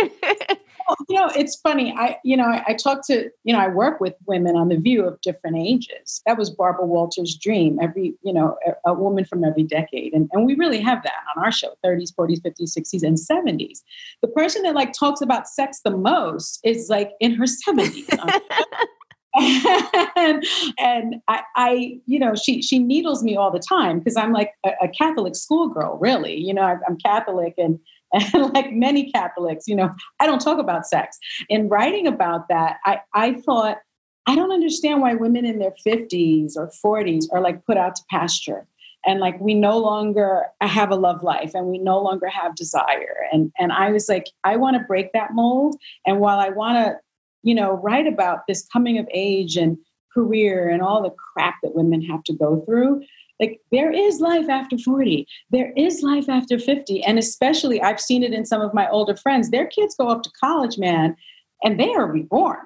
Well, 0.89 0.95
you 1.07 1.19
know 1.19 1.29
it's 1.35 1.55
funny 1.55 1.93
i 1.95 2.17
you 2.23 2.35
know 2.35 2.45
I, 2.45 2.63
I, 2.69 2.73
talk 2.73 3.05
to 3.07 3.29
you 3.43 3.53
know 3.53 3.59
i 3.59 3.67
work 3.67 3.99
with 4.01 4.15
women 4.25 4.55
on 4.55 4.69
the 4.69 4.77
view 4.77 5.05
of 5.05 5.21
different 5.21 5.57
ages. 5.57 6.23
That 6.25 6.35
was 6.35 6.49
barbara 6.49 6.87
walters 6.87 7.37
dream 7.37 7.77
every 7.79 8.15
you 8.23 8.33
know 8.33 8.57
a, 8.65 8.89
a 8.89 8.93
woman 8.95 9.23
from 9.23 9.43
every 9.43 9.61
decade 9.61 10.13
and, 10.13 10.27
and 10.33 10.47
we 10.47 10.55
really 10.55 10.81
have 10.81 11.03
that 11.03 11.13
on 11.35 11.43
our 11.43 11.51
show 11.51 11.75
30s 11.85 12.11
40s 12.15 12.41
50s 12.41 12.75
60s 12.75 13.03
and 13.03 13.17
70s 13.19 13.83
the 14.23 14.29
person 14.29 14.63
that 14.63 14.73
like 14.73 14.91
talks 14.93 15.21
about 15.21 15.47
sex 15.47 15.81
the 15.83 15.95
most 15.95 16.59
is 16.63 16.89
like 16.89 17.11
in 17.19 17.35
her 17.35 17.45
70s 17.45 18.07
and, 20.15 20.43
and 20.79 21.15
I, 21.27 21.43
I, 21.55 21.99
you 22.05 22.17
know, 22.17 22.33
she 22.35 22.61
she 22.61 22.79
needles 22.79 23.23
me 23.23 23.35
all 23.35 23.51
the 23.51 23.59
time 23.59 23.99
because 23.99 24.17
I'm 24.17 24.33
like 24.33 24.53
a, 24.65 24.71
a 24.83 24.87
Catholic 24.87 25.35
schoolgirl, 25.35 25.99
really. 25.99 26.35
You 26.35 26.53
know, 26.53 26.63
I, 26.63 26.77
I'm 26.87 26.97
Catholic 26.97 27.53
and 27.57 27.79
and 28.33 28.53
like 28.53 28.71
many 28.71 29.11
Catholics, 29.11 29.67
you 29.67 29.75
know, 29.75 29.93
I 30.19 30.25
don't 30.25 30.39
talk 30.39 30.59
about 30.59 30.87
sex. 30.87 31.17
In 31.47 31.69
writing 31.69 32.07
about 32.07 32.47
that, 32.49 32.77
I, 32.85 32.99
I 33.13 33.33
thought, 33.33 33.77
I 34.25 34.35
don't 34.35 34.51
understand 34.51 35.01
why 35.01 35.13
women 35.13 35.45
in 35.45 35.59
their 35.59 35.73
50s 35.85 36.53
or 36.55 36.71
40s 36.83 37.25
are 37.31 37.41
like 37.41 37.65
put 37.65 37.77
out 37.77 37.95
to 37.95 38.03
pasture. 38.09 38.67
And 39.05 39.19
like 39.19 39.39
we 39.39 39.53
no 39.53 39.77
longer 39.77 40.47
have 40.59 40.91
a 40.91 40.95
love 40.95 41.23
life 41.23 41.51
and 41.53 41.67
we 41.67 41.77
no 41.77 42.01
longer 42.01 42.27
have 42.27 42.55
desire. 42.55 43.27
And 43.31 43.51
and 43.57 43.71
I 43.71 43.91
was 43.91 44.09
like, 44.09 44.25
I 44.43 44.57
want 44.57 44.75
to 44.75 44.83
break 44.83 45.13
that 45.13 45.33
mold. 45.33 45.77
And 46.05 46.19
while 46.19 46.39
I 46.39 46.49
want 46.49 46.77
to 46.77 46.97
you 47.43 47.55
know, 47.55 47.73
write 47.73 48.07
about 48.07 48.39
this 48.47 48.65
coming 48.71 48.97
of 48.97 49.07
age 49.13 49.55
and 49.55 49.77
career 50.13 50.69
and 50.69 50.81
all 50.81 51.01
the 51.01 51.15
crap 51.33 51.55
that 51.63 51.75
women 51.75 52.01
have 52.01 52.23
to 52.23 52.33
go 52.33 52.61
through. 52.65 53.01
Like, 53.39 53.61
there 53.71 53.91
is 53.91 54.19
life 54.19 54.49
after 54.49 54.77
40, 54.77 55.25
there 55.49 55.71
is 55.77 56.01
life 56.03 56.27
after 56.27 56.59
50. 56.59 57.03
And 57.03 57.17
especially, 57.17 57.81
I've 57.81 58.01
seen 58.01 58.23
it 58.23 58.33
in 58.33 58.45
some 58.45 58.61
of 58.61 58.73
my 58.73 58.89
older 58.89 59.15
friends. 59.15 59.49
Their 59.49 59.67
kids 59.67 59.95
go 59.95 60.07
up 60.09 60.23
to 60.23 60.31
college, 60.41 60.77
man, 60.77 61.15
and 61.63 61.79
they 61.79 61.93
are 61.93 62.11
reborn. 62.11 62.57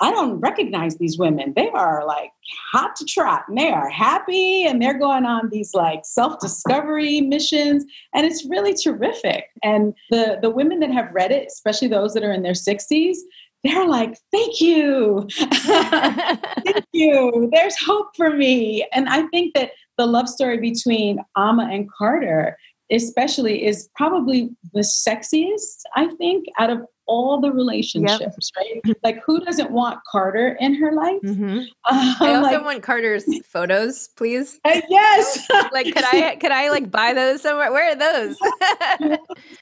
I 0.00 0.10
don't 0.10 0.40
recognize 0.40 0.96
these 0.96 1.18
women. 1.18 1.52
They 1.54 1.70
are 1.70 2.04
like 2.04 2.30
hot 2.72 2.96
to 2.96 3.04
trot 3.04 3.44
and 3.48 3.56
they 3.56 3.70
are 3.70 3.88
happy 3.88 4.66
and 4.66 4.82
they're 4.82 4.98
going 4.98 5.24
on 5.24 5.50
these 5.50 5.72
like 5.72 6.00
self-discovery 6.04 7.20
missions 7.20 7.84
and 8.12 8.26
it's 8.26 8.44
really 8.44 8.74
terrific. 8.74 9.44
And 9.62 9.94
the 10.10 10.38
the 10.42 10.50
women 10.50 10.80
that 10.80 10.90
have 10.90 11.12
read 11.12 11.30
it, 11.30 11.46
especially 11.46 11.88
those 11.88 12.12
that 12.14 12.24
are 12.24 12.32
in 12.32 12.42
their 12.42 12.52
60s, 12.52 13.18
they're 13.64 13.86
like, 13.88 14.16
thank 14.30 14.60
you. 14.60 15.26
thank 15.38 16.84
you. 16.92 17.48
There's 17.52 17.76
hope 17.82 18.08
for 18.14 18.30
me. 18.30 18.86
And 18.92 19.08
I 19.08 19.22
think 19.28 19.54
that 19.54 19.70
the 19.96 20.06
love 20.06 20.28
story 20.28 20.58
between 20.58 21.18
Amma 21.36 21.68
and 21.72 21.90
Carter, 21.90 22.58
especially, 22.92 23.64
is 23.64 23.88
probably 23.96 24.50
the 24.74 24.80
sexiest, 24.80 25.82
I 25.96 26.08
think, 26.16 26.44
out 26.58 26.70
of 26.70 26.82
all 27.06 27.40
the 27.40 27.50
relationships, 27.50 28.50
yep. 28.56 28.82
right? 28.86 28.96
Like, 29.02 29.22
who 29.24 29.44
doesn't 29.44 29.70
want 29.70 30.00
Carter 30.10 30.56
in 30.60 30.74
her 30.74 30.92
life? 30.92 31.20
Mm-hmm. 31.22 31.58
Um, 31.58 31.66
I 31.86 32.34
also 32.34 32.56
like, 32.56 32.64
want 32.64 32.82
Carter's 32.82 33.24
photos, 33.46 34.08
please. 34.16 34.60
Uh, 34.64 34.80
yes. 34.88 35.46
like, 35.72 35.86
could 35.86 36.04
I 36.04 36.36
could 36.40 36.52
I 36.52 36.70
like 36.70 36.90
buy 36.90 37.12
those 37.12 37.42
somewhere? 37.42 37.72
Where 37.72 37.92
are 37.92 37.96
those? 37.96 38.38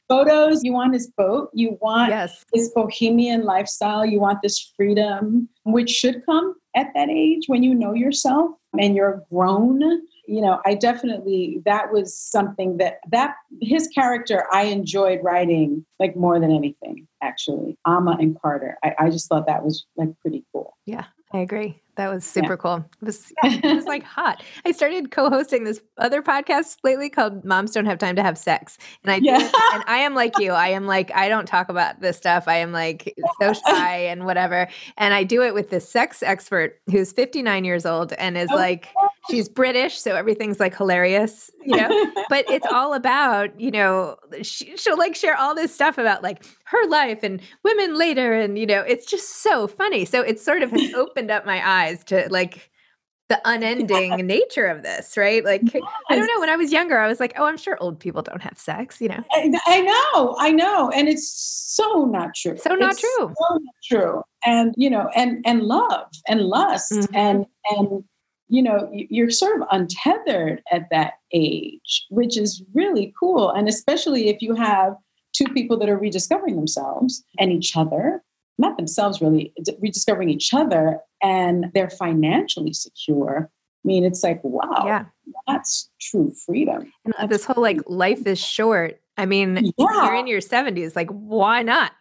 photos. 0.09 0.63
You 0.63 0.73
want 0.73 0.95
his 0.95 1.11
boat. 1.11 1.51
You 1.53 1.79
want 1.81 2.11
yes. 2.11 2.45
his 2.53 2.71
bohemian 2.71 3.45
lifestyle. 3.45 4.05
You 4.05 4.21
want 4.21 4.41
this 4.43 4.73
freedom, 4.77 5.49
which 5.65 5.91
should 5.91 6.25
come 6.27 6.55
at 6.75 6.89
that 6.95 7.09
age 7.11 7.45
when 7.49 7.63
you 7.63 7.75
know 7.75 7.93
yourself 7.93 8.53
and 8.79 8.97
you're 8.97 9.23
grown 9.31 10.03
you 10.27 10.41
know 10.41 10.61
i 10.65 10.75
definitely 10.75 11.61
that 11.65 11.93
was 11.93 12.17
something 12.17 12.77
that 12.77 12.99
that 13.11 13.35
his 13.61 13.89
character 13.89 14.45
i 14.53 14.63
enjoyed 14.63 15.21
writing 15.23 15.85
like 15.99 16.17
more 16.17 16.39
than 16.39 16.51
anything 16.51 17.07
actually 17.23 17.77
amma 17.87 18.17
and 18.21 18.41
carter 18.41 18.77
I, 18.85 18.95
I 18.99 19.11
just 19.11 19.29
thought 19.29 19.47
that 19.47 19.65
was 19.65 19.87
like 19.97 20.09
pretty 20.21 20.45
cool 20.53 20.77
yeah 20.87 21.05
I 21.35 21.39
agree. 21.39 21.81
That 21.97 22.09
was 22.09 22.25
super 22.25 22.53
yeah. 22.53 22.57
cool. 22.57 22.77
It 23.01 23.05
was, 23.05 23.33
it 23.43 23.75
was 23.75 23.87
like 23.87 24.03
hot. 24.03 24.43
I 24.65 24.73
started 24.73 25.11
co-hosting 25.11 25.65
this 25.65 25.81
other 25.99 26.23
podcast 26.23 26.77
lately 26.85 27.09
called 27.09 27.45
"Moms 27.45 27.73
Don't 27.73 27.87
Have 27.87 27.99
Time 27.99 28.17
to 28.17 28.23
Have 28.23 28.37
Sex," 28.37 28.77
and 29.03 29.13
I 29.13 29.17
yeah. 29.17 29.39
and 29.75 29.85
I 29.87 29.99
am 29.99 30.15
like 30.15 30.39
you. 30.39 30.53
I 30.53 30.69
am 30.69 30.87
like 30.87 31.15
I 31.15 31.29
don't 31.29 31.47
talk 31.47 31.69
about 31.69 32.01
this 32.01 32.17
stuff. 32.17 32.49
I 32.49 32.57
am 32.57 32.73
like 32.73 33.15
so 33.41 33.53
shy 33.67 33.97
and 33.99 34.25
whatever. 34.25 34.69
And 34.99 35.15
I 35.15 35.25
do 35.25 35.43
it 35.43 35.55
with 35.55 35.71
this 35.71 35.89
sex 35.89 36.23
expert 36.23 36.81
who's 36.91 37.13
59 37.13 37.65
years 37.65 37.87
old 37.87 38.13
and 38.15 38.37
is 38.37 38.49
oh, 38.51 38.57
like 38.57 38.89
she's 39.31 39.49
British, 39.49 39.99
so 39.99 40.17
everything's 40.17 40.59
like 40.59 40.77
hilarious, 40.77 41.51
you 41.65 41.77
know. 41.77 42.13
but 42.29 42.45
it's 42.51 42.67
all 42.73 42.95
about 42.95 43.59
you 43.61 43.71
know 43.71 44.17
she, 44.43 44.77
she'll 44.77 44.99
like 44.99 45.15
share 45.15 45.37
all 45.37 45.55
this 45.55 45.75
stuff 45.75 45.99
about 45.99 46.23
like 46.23 46.45
her 46.65 46.87
life 46.89 47.21
and 47.23 47.41
women 47.65 47.97
later, 47.97 48.33
and 48.33 48.59
you 48.59 48.67
know 48.67 48.81
it's 48.81 49.07
just 49.07 49.43
so 49.43 49.67
funny. 49.67 50.05
So 50.05 50.21
it 50.23 50.41
sort 50.41 50.63
of 50.63 50.71
has 50.71 50.95
opened 50.95 51.31
up 51.31 51.45
my 51.45 51.61
eyes 51.67 51.83
eyes 51.83 52.05
to 52.05 52.29
like 52.31 52.71
the 53.29 53.41
unending 53.45 54.11
yeah. 54.11 54.17
nature 54.17 54.67
of 54.67 54.83
this, 54.83 55.17
right? 55.17 55.43
Like, 55.43 55.63
yes. 55.73 55.83
I 56.11 56.17
don't 56.17 56.27
know. 56.27 56.41
When 56.41 56.51
I 56.51 56.57
was 56.57 56.71
younger, 56.71 56.99
I 56.99 57.09
was 57.09 57.19
like, 57.19 57.33
oh, 57.37 57.45
I'm 57.45 57.57
sure 57.57 57.79
old 57.81 57.99
people 57.99 58.21
don't 58.21 58.43
have 58.43 58.59
sex, 58.59 59.01
you 59.01 59.09
know? 59.09 59.25
I, 59.33 59.51
I 59.67 59.81
know, 59.81 60.37
I 60.39 60.51
know. 60.51 60.91
And 60.91 61.09
it's 61.09 61.33
so 61.75 62.05
not 62.05 62.35
true. 62.35 62.59
So 62.59 62.75
not 62.75 62.93
it's 62.93 63.01
true. 63.01 63.19
So 63.19 63.35
not 63.51 63.63
true. 63.83 64.23
And, 64.45 64.75
you 64.77 64.91
know, 64.91 65.09
and, 65.15 65.43
and 65.47 65.63
love 65.63 66.09
and 66.29 66.43
lust 66.43 66.93
mm-hmm. 66.93 67.15
and, 67.15 67.47
and, 67.71 68.05
you 68.53 68.63
know, 68.63 68.87
you're 68.93 69.31
sort 69.31 69.61
of 69.61 69.67
untethered 69.71 70.63
at 70.71 70.87
that 70.91 71.15
age, 71.33 72.07
which 72.11 72.37
is 72.37 72.63
really 72.75 73.15
cool. 73.19 73.51
And 73.51 73.67
especially 73.67 74.29
if 74.29 74.43
you 74.43 74.55
have 74.55 74.95
two 75.33 75.47
people 75.55 75.79
that 75.79 75.89
are 75.89 75.97
rediscovering 75.97 76.57
themselves 76.57 77.25
and 77.39 77.51
each 77.51 77.75
other 77.77 78.23
not 78.59 78.77
themselves 78.77 79.21
really, 79.21 79.53
rediscovering 79.81 80.29
each 80.29 80.55
other 80.55 80.99
and 81.23 81.67
they're 81.75 81.91
financially 81.91 82.73
secure. 82.73 83.51
I 83.51 83.85
mean, 83.85 84.05
it's 84.05 84.23
like, 84.23 84.41
wow, 84.45 84.85
yeah. 84.87 85.05
that's 85.49 85.91
true 86.01 86.33
freedom. 86.47 86.93
And 87.05 87.15
that's 87.19 87.31
this 87.31 87.45
whole 87.45 87.63
like 87.63 87.81
life 87.87 88.27
is 88.27 88.39
short. 88.39 89.01
I 89.19 89.27
mean, 89.27 89.73
yeah. 89.77 90.05
you're 90.05 90.15
in 90.15 90.27
your 90.27 90.41
70s, 90.41 90.97
like, 90.97 91.11
why 91.11 91.63
not? 91.63 91.93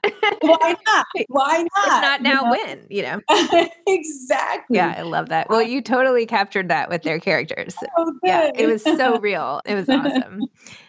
why 0.42 0.76
not? 0.86 1.06
Why 1.28 1.66
not? 1.76 1.88
If 1.88 2.02
not 2.02 2.22
now, 2.22 2.30
you 2.30 2.44
know? 2.44 2.52
when? 2.52 2.88
You 2.90 3.02
know? 3.04 3.22
exactly. 3.88 4.78
Yeah, 4.78 4.96
I 4.98 5.02
love 5.02 5.30
that. 5.30 5.50
Well, 5.50 5.62
you 5.62 5.82
totally 5.82 6.26
captured 6.26 6.70
that 6.70 6.90
with 6.90 7.04
their 7.04 7.20
characters. 7.20 7.76
Oh, 7.98 8.14
yeah, 8.24 8.52
it 8.56 8.68
was 8.68 8.84
so 8.84 9.20
real. 9.20 9.62
It 9.66 9.76
was 9.76 9.90
awesome. 9.90 10.42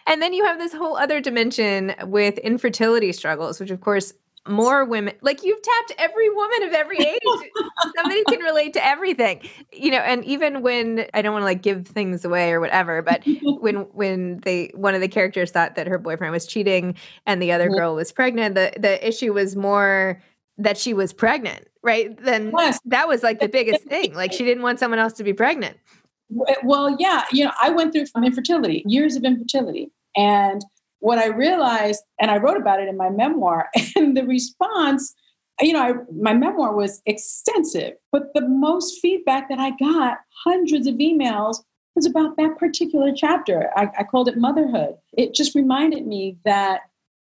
and 0.07 0.21
then 0.21 0.33
you 0.33 0.45
have 0.45 0.57
this 0.57 0.73
whole 0.73 0.95
other 0.97 1.19
dimension 1.19 1.93
with 2.05 2.37
infertility 2.39 3.11
struggles, 3.11 3.59
which, 3.59 3.71
of 3.71 3.81
course, 3.81 4.13
more 4.47 4.83
women 4.83 5.15
like 5.21 5.43
you've 5.43 5.61
tapped 5.61 5.93
every 5.97 6.29
woman 6.29 6.63
of 6.63 6.73
every 6.73 6.97
age. 6.99 7.19
Somebody 7.95 8.23
can 8.25 8.39
relate 8.39 8.73
to 8.73 8.85
everything. 8.85 9.41
You 9.71 9.91
know 9.91 9.99
and 9.99 10.23
even 10.25 10.61
when 10.61 11.05
i 11.13 11.21
don't 11.21 11.33
want 11.33 11.41
to 11.41 11.45
like 11.45 11.61
give 11.61 11.87
things 11.87 12.25
away 12.25 12.51
or 12.51 12.59
whatever 12.59 13.01
but 13.01 13.23
when 13.59 13.77
when 13.93 14.39
they 14.39 14.71
one 14.75 14.95
of 14.95 15.01
the 15.01 15.07
characters 15.07 15.51
thought 15.51 15.75
that 15.75 15.87
her 15.87 15.97
boyfriend 15.97 16.31
was 16.31 16.45
cheating 16.45 16.95
and 17.25 17.41
the 17.41 17.51
other 17.51 17.69
girl 17.69 17.95
was 17.95 18.11
pregnant 18.11 18.55
the 18.55 18.73
the 18.77 19.05
issue 19.07 19.33
was 19.33 19.55
more 19.55 20.21
that 20.57 20.77
she 20.77 20.93
was 20.93 21.13
pregnant 21.13 21.67
right? 21.83 22.17
Then 22.23 22.53
yes. 22.57 22.79
that 22.85 23.07
was 23.07 23.23
like 23.23 23.39
the 23.39 23.49
biggest 23.49 23.83
thing 23.83 24.13
like 24.13 24.31
she 24.31 24.43
didn't 24.43 24.63
want 24.63 24.79
someone 24.79 24.99
else 24.99 25.13
to 25.13 25.23
be 25.23 25.33
pregnant. 25.33 25.77
Well 26.63 26.95
yeah 26.99 27.25
you 27.31 27.45
know 27.45 27.51
i 27.61 27.69
went 27.69 27.93
through 27.93 28.05
infertility 28.23 28.83
years 28.87 29.15
of 29.15 29.23
infertility 29.23 29.91
and 30.15 30.63
what 31.03 31.17
I 31.17 31.27
realized, 31.27 32.01
and 32.21 32.31
I 32.31 32.37
wrote 32.37 32.55
about 32.55 32.79
it 32.79 32.87
in 32.87 32.95
my 32.95 33.09
memoir, 33.09 33.67
and 33.97 34.15
the 34.15 34.23
response, 34.23 35.13
you 35.59 35.73
know, 35.73 35.81
I, 35.81 35.93
my 36.15 36.33
memoir 36.33 36.73
was 36.73 37.01
extensive, 37.05 37.95
but 38.13 38.33
the 38.33 38.47
most 38.47 39.01
feedback 39.01 39.49
that 39.49 39.59
I 39.59 39.71
got, 39.71 40.19
hundreds 40.45 40.87
of 40.87 40.95
emails, 40.95 41.57
was 41.95 42.05
about 42.05 42.37
that 42.37 42.57
particular 42.57 43.11
chapter. 43.13 43.69
I, 43.75 43.89
I 43.99 44.03
called 44.03 44.29
it 44.29 44.37
motherhood. 44.37 44.95
It 45.11 45.35
just 45.35 45.55
reminded 45.55 46.07
me 46.07 46.37
that 46.45 46.83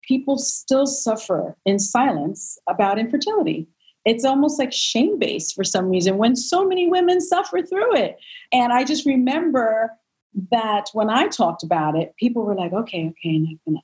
people 0.07 0.37
still 0.37 0.87
suffer 0.87 1.57
in 1.65 1.77
silence 1.77 2.57
about 2.69 2.97
infertility. 2.97 3.67
It's 4.05 4.23
almost 4.23 4.57
like 4.57 4.71
shame 4.71 5.19
based 5.19 5.53
for 5.53 5.65
some 5.65 5.89
reason 5.89 6.17
when 6.17 6.37
so 6.37 6.65
many 6.65 6.87
women 6.87 7.19
suffer 7.19 7.61
through 7.61 7.97
it. 7.97 8.15
And 8.53 8.71
I 8.71 8.85
just 8.85 9.05
remember 9.05 9.91
that 10.51 10.89
when 10.93 11.09
I 11.09 11.27
talked 11.27 11.63
about 11.63 11.97
it, 11.97 12.15
people 12.17 12.43
were 12.43 12.55
like, 12.55 12.73
okay, 12.73 13.09
okay, 13.09 13.35
enough, 13.35 13.59
enough. 13.65 13.83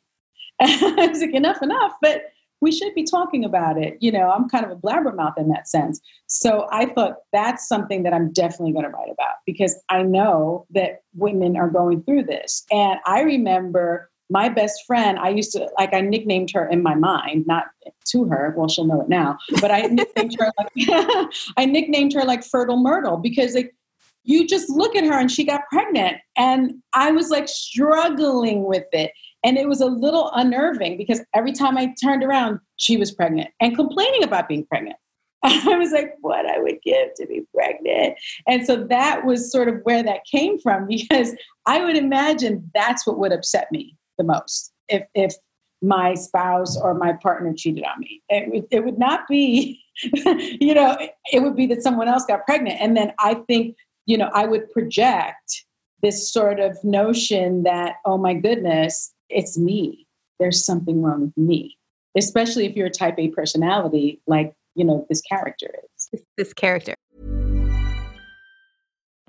I 0.99 1.07
was 1.07 1.21
like, 1.21 1.33
enough, 1.33 1.61
enough. 1.61 1.93
But 2.01 2.23
we 2.61 2.71
should 2.71 2.95
be 2.95 3.03
talking 3.03 3.43
about 3.43 3.77
it. 3.77 3.97
You 3.99 4.11
know, 4.11 4.29
I'm 4.29 4.47
kind 4.47 4.63
of 4.63 4.71
a 4.71 4.75
blabbermouth 4.75 5.37
in 5.37 5.49
that 5.49 5.67
sense. 5.67 5.99
So 6.27 6.67
I 6.71 6.85
thought 6.85 7.17
that's 7.33 7.67
something 7.67 8.03
that 8.03 8.13
I'm 8.13 8.31
definitely 8.31 8.71
going 8.71 8.85
to 8.85 8.89
write 8.89 9.11
about 9.11 9.35
because 9.45 9.75
I 9.89 10.03
know 10.03 10.65
that 10.69 11.01
women 11.13 11.57
are 11.57 11.69
going 11.69 12.03
through 12.03 12.23
this. 12.23 12.63
And 12.71 12.99
I 13.05 13.21
remember 13.21 14.09
my 14.29 14.47
best 14.47 14.85
friend, 14.87 15.19
I 15.19 15.29
used 15.29 15.51
to 15.51 15.69
like 15.77 15.93
I 15.93 15.99
nicknamed 15.99 16.51
her 16.51 16.65
in 16.67 16.81
my 16.81 16.95
mind, 16.95 17.45
not 17.45 17.65
to 18.07 18.25
her. 18.25 18.53
Well, 18.55 18.69
she'll 18.69 18.85
know 18.85 19.01
it 19.01 19.09
now, 19.09 19.37
but 19.59 19.69
I 19.69 19.81
nicknamed 19.91 20.37
her 20.39 20.51
like 20.57 20.71
I 21.57 21.65
nicknamed 21.65 22.13
her 22.13 22.23
like 22.23 22.45
Fertile 22.45 22.81
Myrtle 22.81 23.17
because 23.17 23.55
like 23.55 23.75
you 24.23 24.47
just 24.47 24.69
look 24.69 24.95
at 24.95 25.05
her 25.05 25.19
and 25.19 25.31
she 25.31 25.43
got 25.43 25.61
pregnant. 25.71 26.17
And 26.37 26.75
I 26.93 27.11
was 27.11 27.29
like 27.29 27.47
struggling 27.47 28.63
with 28.63 28.85
it. 28.91 29.11
And 29.43 29.57
it 29.57 29.67
was 29.67 29.81
a 29.81 29.85
little 29.85 30.31
unnerving 30.33 30.97
because 30.97 31.21
every 31.35 31.51
time 31.51 31.77
I 31.77 31.93
turned 32.01 32.23
around, 32.23 32.59
she 32.77 32.95
was 32.95 33.11
pregnant 33.11 33.49
and 33.59 33.75
complaining 33.75 34.23
about 34.23 34.47
being 34.47 34.65
pregnant. 34.65 34.95
I 35.43 35.77
was 35.77 35.91
like, 35.91 36.13
what 36.21 36.45
I 36.45 36.59
would 36.59 36.77
give 36.85 37.13
to 37.15 37.27
be 37.27 37.43
pregnant. 37.53 38.15
And 38.47 38.65
so 38.65 38.85
that 38.85 39.25
was 39.25 39.51
sort 39.51 39.67
of 39.67 39.81
where 39.83 40.01
that 40.01 40.21
came 40.31 40.57
from 40.57 40.87
because 40.87 41.35
I 41.65 41.83
would 41.83 41.97
imagine 41.97 42.71
that's 42.73 43.05
what 43.05 43.19
would 43.19 43.33
upset 43.33 43.67
me 43.71 43.97
the 44.17 44.23
most 44.23 44.71
if, 44.87 45.03
if 45.13 45.33
my 45.81 46.13
spouse 46.13 46.77
or 46.77 46.93
my 46.93 47.11
partner 47.11 47.53
cheated 47.53 47.83
on 47.83 47.99
me. 47.99 48.21
It 48.29 48.49
would, 48.49 48.65
it 48.71 48.85
would 48.85 48.97
not 48.97 49.27
be, 49.27 49.81
you 50.01 50.73
know, 50.73 50.97
it 51.33 51.41
would 51.41 51.57
be 51.57 51.65
that 51.67 51.83
someone 51.83 52.07
else 52.07 52.25
got 52.25 52.45
pregnant. 52.45 52.79
And 52.79 52.95
then 52.95 53.11
I 53.19 53.33
think 53.33 53.75
you 54.05 54.17
know, 54.17 54.29
I 54.33 54.45
would 54.45 54.71
project 54.71 55.65
this 56.01 56.31
sort 56.31 56.59
of 56.59 56.77
notion 56.83 57.63
that, 57.63 57.95
oh 58.05 58.17
my 58.17 58.33
goodness, 58.33 59.13
it's 59.29 59.57
me. 59.57 60.05
There's 60.39 60.65
something 60.65 61.01
wrong 61.01 61.21
with 61.21 61.37
me, 61.37 61.77
especially 62.17 62.65
if 62.65 62.75
you're 62.75 62.87
a 62.87 62.91
type 62.91 63.15
A 63.17 63.29
personality 63.29 64.21
like, 64.27 64.53
you 64.75 64.83
know, 64.83 65.05
this 65.09 65.21
character 65.21 65.73
is. 66.11 66.21
This 66.37 66.53
character. 66.53 66.95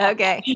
Okay. 0.00 0.42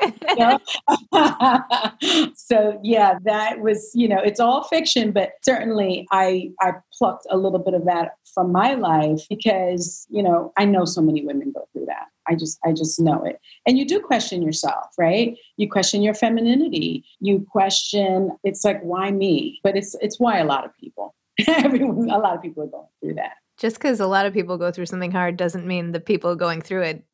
so 2.34 2.80
yeah, 2.82 3.18
that 3.24 3.60
was, 3.60 3.90
you 3.94 4.08
know, 4.08 4.18
it's 4.18 4.40
all 4.40 4.64
fiction, 4.64 5.12
but 5.12 5.32
certainly 5.42 6.06
I 6.12 6.50
I 6.60 6.72
plucked 6.96 7.26
a 7.30 7.36
little 7.36 7.58
bit 7.58 7.74
of 7.74 7.84
that 7.86 8.12
from 8.34 8.52
my 8.52 8.74
life 8.74 9.22
because, 9.28 10.06
you 10.10 10.22
know, 10.22 10.52
I 10.56 10.64
know 10.64 10.84
so 10.84 11.00
many 11.00 11.24
women 11.24 11.52
go 11.52 11.68
through 11.72 11.86
that. 11.86 12.06
I 12.28 12.34
just 12.34 12.58
I 12.64 12.72
just 12.72 13.00
know 13.00 13.24
it. 13.24 13.40
And 13.66 13.78
you 13.78 13.86
do 13.86 14.00
question 14.00 14.42
yourself, 14.42 14.86
right? 14.98 15.36
You 15.56 15.68
question 15.68 16.02
your 16.02 16.14
femininity. 16.14 17.04
You 17.20 17.46
question 17.50 18.30
it's 18.44 18.64
like 18.64 18.80
why 18.82 19.10
me? 19.10 19.60
But 19.62 19.76
it's 19.76 19.96
it's 20.00 20.20
why 20.20 20.38
a 20.38 20.44
lot 20.44 20.64
of 20.64 20.76
people. 20.76 21.14
Everyone 21.46 22.10
a 22.10 22.18
lot 22.18 22.36
of 22.36 22.42
people 22.42 22.64
are 22.64 22.68
going 22.68 22.86
through 23.00 23.14
that. 23.14 23.37
Just 23.58 23.76
because 23.76 24.00
a 24.00 24.06
lot 24.06 24.24
of 24.24 24.32
people 24.32 24.56
go 24.56 24.70
through 24.70 24.86
something 24.86 25.10
hard 25.10 25.36
doesn't 25.36 25.66
mean 25.66 25.92
the 25.92 26.00
people 26.00 26.36
going 26.36 26.60
through 26.60 26.82
it 26.82 27.04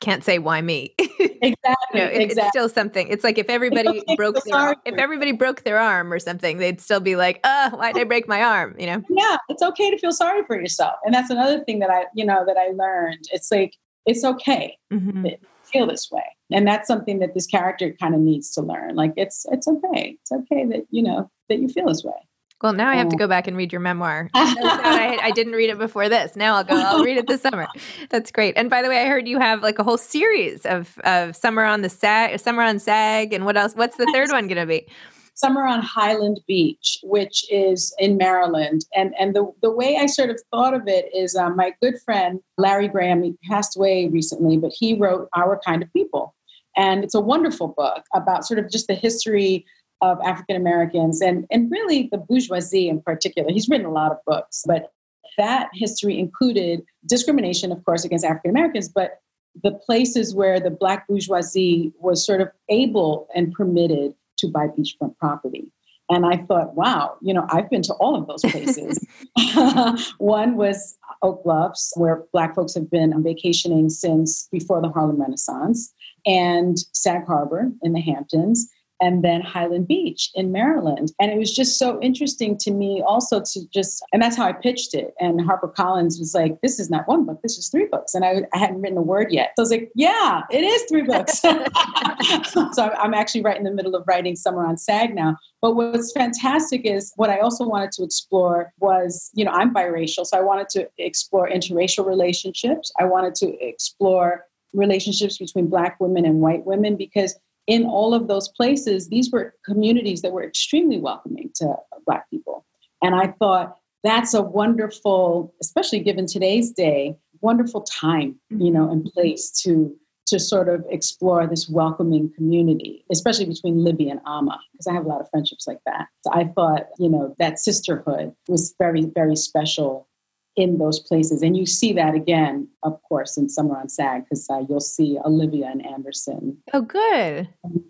can't 0.00 0.24
say 0.24 0.38
why 0.38 0.60
me. 0.60 0.94
exactly. 0.98 1.54
you 1.94 2.00
know, 2.00 2.06
it, 2.06 2.20
exactly. 2.20 2.42
It's 2.42 2.48
still 2.48 2.68
something. 2.68 3.08
It's 3.08 3.24
like 3.24 3.38
if 3.38 3.48
everybody 3.48 4.02
broke 4.16 4.42
their 4.44 4.54
arm, 4.54 4.76
if 4.84 4.94
everybody 4.96 5.32
broke 5.32 5.62
their 5.62 5.78
arm 5.78 6.12
or 6.12 6.18
something, 6.18 6.58
they'd 6.58 6.80
still 6.80 7.00
be 7.00 7.16
like, 7.16 7.40
"Uh, 7.44 7.70
oh, 7.72 7.76
why 7.76 7.92
did 7.92 8.02
I 8.02 8.04
break 8.04 8.28
my 8.28 8.42
arm?" 8.42 8.74
You 8.78 8.86
know. 8.86 9.02
Yeah, 9.08 9.36
it's 9.48 9.62
okay 9.62 9.90
to 9.90 9.98
feel 9.98 10.12
sorry 10.12 10.42
for 10.46 10.60
yourself, 10.60 10.94
and 11.04 11.14
that's 11.14 11.30
another 11.30 11.64
thing 11.64 11.78
that 11.78 11.90
I, 11.90 12.04
you 12.14 12.24
know, 12.24 12.44
that 12.46 12.56
I 12.56 12.72
learned. 12.72 13.28
It's 13.32 13.50
like 13.50 13.74
it's 14.06 14.24
okay 14.24 14.76
mm-hmm. 14.92 15.24
to 15.24 15.36
feel 15.64 15.86
this 15.86 16.10
way, 16.10 16.24
and 16.52 16.66
that's 16.66 16.86
something 16.86 17.20
that 17.20 17.34
this 17.34 17.46
character 17.46 17.94
kind 18.00 18.14
of 18.14 18.20
needs 18.20 18.50
to 18.52 18.62
learn. 18.62 18.96
Like 18.96 19.12
it's 19.16 19.46
it's 19.50 19.68
okay. 19.68 20.18
It's 20.20 20.32
okay 20.32 20.66
that 20.66 20.86
you 20.90 21.02
know 21.02 21.30
that 21.48 21.58
you 21.58 21.68
feel 21.68 21.86
this 21.86 22.04
way. 22.04 22.28
Well, 22.64 22.72
now 22.72 22.88
I 22.88 22.96
have 22.96 23.10
to 23.10 23.16
go 23.16 23.28
back 23.28 23.46
and 23.46 23.58
read 23.58 23.72
your 23.72 23.82
memoir. 23.82 24.30
I, 24.34 25.18
I, 25.22 25.32
didn't 25.32 25.52
read 25.52 25.68
it 25.68 25.76
before 25.76 26.08
this. 26.08 26.34
Now 26.34 26.54
I'll 26.54 26.64
go. 26.64 26.74
I'll 26.74 27.04
read 27.04 27.18
it 27.18 27.26
this 27.26 27.42
summer. 27.42 27.66
That's 28.08 28.30
great. 28.32 28.54
And 28.56 28.70
by 28.70 28.80
the 28.80 28.88
way, 28.88 29.02
I 29.02 29.06
heard 29.06 29.28
you 29.28 29.38
have 29.38 29.62
like 29.62 29.78
a 29.78 29.82
whole 29.82 29.98
series 29.98 30.64
of 30.64 30.98
of 31.00 31.36
summer 31.36 31.64
on 31.64 31.82
the 31.82 31.90
sag, 31.90 32.40
summer 32.40 32.62
on 32.62 32.78
sag, 32.78 33.34
and 33.34 33.44
what 33.44 33.58
else? 33.58 33.74
What's 33.74 33.98
the 33.98 34.10
third 34.14 34.30
one 34.30 34.48
going 34.48 34.56
to 34.56 34.64
be? 34.64 34.86
Summer 35.34 35.66
on 35.66 35.82
Highland 35.82 36.40
Beach, 36.48 37.00
which 37.02 37.44
is 37.52 37.94
in 37.98 38.16
Maryland. 38.16 38.86
And 38.96 39.14
and 39.20 39.36
the 39.36 39.52
the 39.60 39.70
way 39.70 39.98
I 39.98 40.06
sort 40.06 40.30
of 40.30 40.40
thought 40.50 40.72
of 40.72 40.88
it 40.88 41.14
is 41.14 41.36
um, 41.36 41.56
my 41.56 41.74
good 41.82 42.00
friend 42.02 42.40
Larry 42.56 42.88
Graham. 42.88 43.22
He 43.22 43.34
passed 43.46 43.76
away 43.76 44.08
recently, 44.08 44.56
but 44.56 44.72
he 44.74 44.94
wrote 44.94 45.28
Our 45.36 45.60
Kind 45.66 45.82
of 45.82 45.92
People. 45.92 46.34
And 46.78 47.04
it's 47.04 47.14
a 47.14 47.20
wonderful 47.20 47.74
book 47.76 48.04
about 48.14 48.46
sort 48.46 48.58
of 48.58 48.70
just 48.70 48.86
the 48.86 48.94
history 48.94 49.66
of 50.04 50.20
African 50.20 50.56
Americans 50.56 51.22
and, 51.22 51.46
and 51.50 51.70
really 51.70 52.08
the 52.12 52.18
bourgeoisie 52.18 52.88
in 52.88 53.00
particular. 53.00 53.50
He's 53.50 53.68
written 53.68 53.86
a 53.86 53.92
lot 53.92 54.12
of 54.12 54.18
books, 54.26 54.64
but 54.66 54.92
that 55.38 55.70
history 55.72 56.18
included 56.18 56.82
discrimination, 57.06 57.72
of 57.72 57.82
course, 57.84 58.04
against 58.04 58.24
African 58.24 58.50
Americans, 58.50 58.88
but 58.88 59.20
the 59.62 59.72
places 59.72 60.34
where 60.34 60.60
the 60.60 60.70
black 60.70 61.08
bourgeoisie 61.08 61.92
was 61.98 62.24
sort 62.24 62.40
of 62.40 62.48
able 62.68 63.28
and 63.34 63.52
permitted 63.52 64.14
to 64.38 64.48
buy 64.48 64.66
beachfront 64.66 65.16
property. 65.18 65.70
And 66.10 66.26
I 66.26 66.36
thought, 66.36 66.74
wow, 66.74 67.16
you 67.22 67.32
know, 67.32 67.46
I've 67.48 67.70
been 67.70 67.80
to 67.82 67.94
all 67.94 68.14
of 68.14 68.26
those 68.26 68.42
places. 68.42 68.98
One 70.18 70.56
was 70.56 70.98
Oak 71.22 71.42
Bluffs, 71.44 71.94
where 71.96 72.24
Black 72.32 72.54
folks 72.54 72.74
have 72.74 72.90
been 72.90 73.22
vacationing 73.22 73.88
since 73.88 74.48
before 74.52 74.82
the 74.82 74.90
Harlem 74.90 75.18
Renaissance, 75.18 75.94
and 76.26 76.76
Sag 76.92 77.26
Harbor 77.26 77.70
in 77.82 77.94
the 77.94 78.00
Hamptons, 78.00 78.68
and 79.00 79.24
then 79.24 79.40
Highland 79.40 79.88
Beach 79.88 80.30
in 80.34 80.52
Maryland. 80.52 81.12
And 81.20 81.30
it 81.30 81.38
was 81.38 81.54
just 81.54 81.78
so 81.78 82.00
interesting 82.00 82.56
to 82.58 82.70
me 82.70 83.02
also 83.06 83.40
to 83.40 83.68
just, 83.72 84.04
and 84.12 84.22
that's 84.22 84.36
how 84.36 84.46
I 84.46 84.52
pitched 84.52 84.94
it. 84.94 85.14
And 85.20 85.40
HarperCollins 85.40 86.18
was 86.18 86.32
like, 86.34 86.60
this 86.62 86.78
is 86.78 86.90
not 86.90 87.06
one 87.08 87.24
book, 87.24 87.40
this 87.42 87.58
is 87.58 87.68
three 87.68 87.86
books. 87.86 88.14
And 88.14 88.24
I, 88.24 88.42
I 88.52 88.58
hadn't 88.58 88.80
written 88.80 88.98
a 88.98 89.02
word 89.02 89.32
yet. 89.32 89.52
So 89.56 89.62
I 89.62 89.64
was 89.64 89.70
like, 89.70 89.90
yeah, 89.94 90.42
it 90.50 90.62
is 90.62 90.82
three 90.88 91.02
books. 91.02 91.40
so 92.74 92.90
I'm 92.98 93.14
actually 93.14 93.42
right 93.42 93.56
in 93.56 93.64
the 93.64 93.72
middle 93.72 93.94
of 93.94 94.04
writing 94.06 94.36
Summer 94.36 94.66
on 94.66 94.76
SAG 94.76 95.14
now. 95.14 95.36
But 95.60 95.76
what's 95.76 96.12
fantastic 96.12 96.82
is 96.84 97.12
what 97.16 97.30
I 97.30 97.38
also 97.38 97.66
wanted 97.66 97.90
to 97.92 98.04
explore 98.04 98.72
was, 98.80 99.30
you 99.34 99.44
know, 99.44 99.52
I'm 99.52 99.74
biracial. 99.74 100.26
So 100.26 100.38
I 100.38 100.42
wanted 100.42 100.68
to 100.70 100.88
explore 100.98 101.48
interracial 101.48 102.06
relationships. 102.06 102.92
I 103.00 103.04
wanted 103.04 103.34
to 103.36 103.56
explore 103.66 104.44
relationships 104.74 105.38
between 105.38 105.68
Black 105.68 105.98
women 106.00 106.26
and 106.26 106.40
white 106.40 106.66
women 106.66 106.96
because 106.96 107.38
in 107.66 107.84
all 107.84 108.14
of 108.14 108.28
those 108.28 108.48
places, 108.48 109.08
these 109.08 109.30
were 109.30 109.54
communities 109.64 110.22
that 110.22 110.32
were 110.32 110.44
extremely 110.44 110.98
welcoming 110.98 111.50
to 111.56 111.74
Black 112.06 112.28
people. 112.30 112.64
And 113.02 113.14
I 113.14 113.28
thought 113.38 113.76
that's 114.02 114.34
a 114.34 114.42
wonderful, 114.42 115.54
especially 115.60 116.00
given 116.00 116.26
today's 116.26 116.70
day, 116.70 117.16
wonderful 117.40 117.82
time, 117.82 118.36
you 118.50 118.70
know, 118.70 118.90
and 118.90 119.02
mm-hmm. 119.02 119.20
place 119.20 119.50
to 119.62 119.94
to 120.26 120.40
sort 120.40 120.70
of 120.70 120.84
explore 120.88 121.46
this 121.46 121.68
welcoming 121.68 122.32
community, 122.34 123.04
especially 123.12 123.44
between 123.44 123.84
Libby 123.84 124.08
and 124.08 124.20
Amma, 124.26 124.58
because 124.72 124.86
I 124.86 124.94
have 124.94 125.04
a 125.04 125.08
lot 125.08 125.20
of 125.20 125.28
friendships 125.30 125.66
like 125.66 125.80
that. 125.86 126.06
So 126.22 126.32
I 126.32 126.44
thought, 126.44 126.86
you 126.98 127.10
know, 127.10 127.34
that 127.38 127.58
sisterhood 127.58 128.34
was 128.48 128.74
very, 128.78 129.04
very 129.04 129.36
special 129.36 130.08
in 130.56 130.78
those 130.78 131.00
places. 131.00 131.42
And 131.42 131.56
you 131.56 131.66
see 131.66 131.92
that 131.94 132.14
again, 132.14 132.68
of 132.82 133.00
course, 133.02 133.36
in 133.36 133.48
Summer 133.48 133.76
on 133.76 133.88
SAG, 133.88 134.24
because 134.24 134.48
uh, 134.48 134.60
you'll 134.68 134.80
see 134.80 135.18
Olivia 135.24 135.66
and 135.66 135.84
Anderson. 135.84 136.56
Oh, 136.72 136.82
good. 136.82 137.48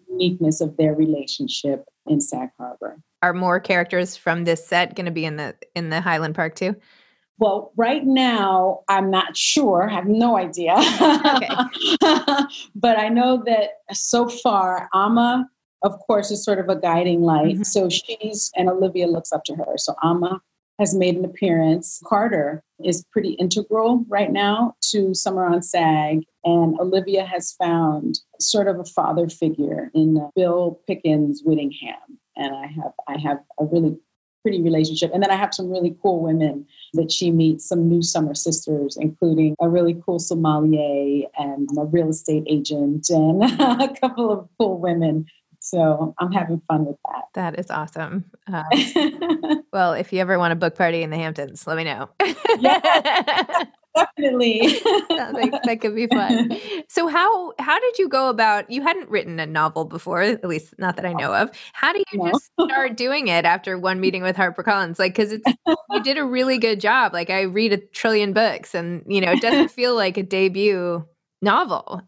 uniqueness 0.08 0.60
of 0.60 0.76
their 0.76 0.94
relationship 0.94 1.84
in 2.06 2.20
Sag 2.20 2.50
Harbor. 2.58 2.98
Are 3.22 3.34
more 3.34 3.60
characters 3.60 4.16
from 4.16 4.44
this 4.44 4.66
set 4.66 4.94
going 4.94 5.06
to 5.06 5.12
be 5.12 5.24
in 5.24 5.36
the 5.36 5.54
in 5.74 5.90
the 5.90 6.00
Highland 6.00 6.34
Park 6.34 6.54
too? 6.54 6.76
Well, 7.38 7.72
right 7.76 8.04
now, 8.04 8.80
I'm 8.88 9.10
not 9.10 9.36
sure. 9.36 9.90
I 9.90 9.94
have 9.94 10.06
no 10.06 10.36
idea. 10.36 10.74
Okay. 10.76 11.48
but 12.76 12.96
I 12.98 13.08
know 13.08 13.42
that 13.44 13.70
so 13.92 14.28
far, 14.28 14.88
Amma, 14.94 15.48
of 15.82 15.98
course, 15.98 16.30
is 16.30 16.44
sort 16.44 16.60
of 16.60 16.68
a 16.68 16.76
guiding 16.76 17.22
light. 17.22 17.54
Mm-hmm. 17.54 17.62
So 17.64 17.88
she's, 17.88 18.52
and 18.56 18.70
Olivia 18.70 19.08
looks 19.08 19.32
up 19.32 19.42
to 19.44 19.56
her. 19.56 19.76
So 19.76 19.96
Amma 20.04 20.40
has 20.78 20.94
made 20.94 21.16
an 21.16 21.24
appearance. 21.24 22.02
Carter 22.04 22.62
is 22.82 23.04
pretty 23.12 23.32
integral 23.34 24.04
right 24.08 24.32
now 24.32 24.74
to 24.90 25.14
Summer 25.14 25.46
on 25.46 25.62
SAG, 25.62 26.24
and 26.44 26.78
Olivia 26.80 27.24
has 27.24 27.52
found 27.52 28.20
sort 28.40 28.68
of 28.68 28.78
a 28.78 28.84
father 28.84 29.28
figure 29.28 29.90
in 29.94 30.18
uh, 30.18 30.28
Bill 30.34 30.80
Pickens 30.86 31.42
Whittingham, 31.44 32.18
and 32.36 32.54
I 32.54 32.66
have 32.66 32.92
I 33.08 33.18
have 33.18 33.38
a 33.60 33.64
really 33.64 33.96
pretty 34.44 34.60
relationship. 34.60 35.10
And 35.14 35.22
then 35.22 35.30
I 35.30 35.36
have 35.36 35.54
some 35.54 35.70
really 35.70 35.96
cool 36.02 36.20
women 36.20 36.66
that 36.92 37.10
she 37.10 37.30
meets, 37.30 37.66
some 37.66 37.88
new 37.88 38.02
summer 38.02 38.34
sisters, 38.34 38.96
including 39.00 39.56
a 39.58 39.70
really 39.70 40.00
cool 40.04 40.18
sommelier 40.18 41.26
and 41.38 41.66
a 41.78 41.84
real 41.86 42.10
estate 42.10 42.44
agent 42.46 43.08
and 43.08 43.42
a 43.60 43.88
couple 43.98 44.30
of 44.30 44.46
cool 44.58 44.78
women 44.78 45.24
so 45.64 46.14
I'm 46.18 46.30
having 46.30 46.60
fun 46.68 46.84
with 46.84 46.96
that. 47.06 47.24
That 47.32 47.58
is 47.58 47.70
awesome. 47.70 48.26
Um, 48.48 49.64
well, 49.72 49.94
if 49.94 50.12
you 50.12 50.20
ever 50.20 50.38
want 50.38 50.52
a 50.52 50.56
book 50.56 50.74
party 50.74 51.02
in 51.02 51.08
the 51.08 51.16
Hamptons, 51.16 51.66
let 51.66 51.78
me 51.78 51.84
know. 51.84 52.10
yes, 52.20 53.66
definitely. 53.96 54.60
that, 55.08 55.60
that 55.64 55.80
could 55.80 55.94
be 55.94 56.06
fun. 56.06 56.52
So 56.88 57.08
how 57.08 57.54
how 57.58 57.80
did 57.80 57.98
you 57.98 58.10
go 58.10 58.28
about? 58.28 58.70
You 58.70 58.82
hadn't 58.82 59.08
written 59.08 59.40
a 59.40 59.46
novel 59.46 59.86
before, 59.86 60.20
at 60.20 60.44
least 60.44 60.74
not 60.76 60.96
that 60.96 61.06
I 61.06 61.14
know 61.14 61.34
of. 61.34 61.50
How 61.72 61.94
do 61.94 62.04
you 62.12 62.18
no. 62.18 62.30
just 62.30 62.50
start 62.60 62.98
doing 62.98 63.28
it 63.28 63.46
after 63.46 63.78
one 63.78 64.00
meeting 64.00 64.22
with 64.22 64.36
HarperCollins? 64.36 64.98
Like, 64.98 65.14
because 65.16 65.32
it's 65.32 65.50
you 65.66 66.02
did 66.02 66.18
a 66.18 66.26
really 66.26 66.58
good 66.58 66.78
job. 66.78 67.14
Like, 67.14 67.30
I 67.30 67.40
read 67.42 67.72
a 67.72 67.78
trillion 67.78 68.34
books, 68.34 68.74
and 68.74 69.02
you 69.06 69.22
know, 69.22 69.32
it 69.32 69.40
doesn't 69.40 69.70
feel 69.70 69.94
like 69.94 70.18
a 70.18 70.22
debut 70.22 71.06
novel. 71.40 72.02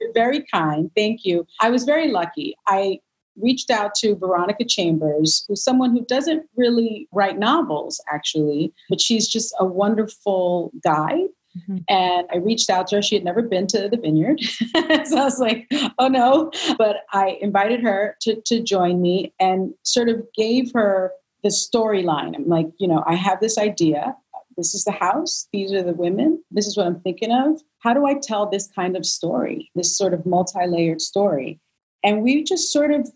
You're 0.00 0.12
very 0.12 0.44
kind. 0.52 0.90
Thank 0.96 1.24
you. 1.24 1.46
I 1.60 1.70
was 1.70 1.84
very 1.84 2.10
lucky. 2.10 2.54
I 2.66 3.00
reached 3.40 3.70
out 3.70 3.94
to 3.96 4.16
Veronica 4.16 4.64
Chambers, 4.64 5.44
who's 5.48 5.62
someone 5.62 5.92
who 5.92 6.04
doesn't 6.06 6.46
really 6.56 7.08
write 7.12 7.38
novels, 7.38 8.02
actually, 8.12 8.72
but 8.88 9.00
she's 9.00 9.28
just 9.28 9.54
a 9.58 9.64
wonderful 9.64 10.72
guide. 10.82 11.28
Mm-hmm. 11.56 11.78
And 11.88 12.26
I 12.32 12.36
reached 12.36 12.70
out 12.70 12.88
to 12.88 12.96
her. 12.96 13.02
She 13.02 13.14
had 13.14 13.24
never 13.24 13.42
been 13.42 13.66
to 13.68 13.88
the 13.88 13.96
vineyard. 13.96 14.40
so 14.74 15.18
I 15.18 15.24
was 15.24 15.38
like, 15.38 15.70
oh 15.98 16.08
no. 16.08 16.50
But 16.76 16.98
I 17.12 17.38
invited 17.40 17.82
her 17.82 18.16
to, 18.22 18.40
to 18.46 18.62
join 18.62 19.00
me 19.00 19.32
and 19.40 19.72
sort 19.82 20.08
of 20.08 20.22
gave 20.36 20.72
her 20.72 21.12
the 21.42 21.48
storyline. 21.48 22.34
I'm 22.34 22.48
like, 22.48 22.66
you 22.78 22.88
know, 22.88 23.02
I 23.06 23.14
have 23.14 23.40
this 23.40 23.58
idea. 23.58 24.14
This 24.58 24.74
is 24.74 24.84
the 24.84 24.92
house. 24.92 25.46
These 25.52 25.72
are 25.72 25.84
the 25.84 25.94
women. 25.94 26.42
This 26.50 26.66
is 26.66 26.76
what 26.76 26.86
I'm 26.86 27.00
thinking 27.00 27.30
of. 27.30 27.62
How 27.78 27.94
do 27.94 28.06
I 28.06 28.14
tell 28.20 28.44
this 28.44 28.68
kind 28.74 28.96
of 28.96 29.06
story, 29.06 29.70
this 29.76 29.96
sort 29.96 30.12
of 30.12 30.26
multi 30.26 30.66
layered 30.66 31.00
story? 31.00 31.60
And 32.02 32.22
we 32.22 32.42
just 32.42 32.72
sort 32.72 32.90
of 32.90 33.08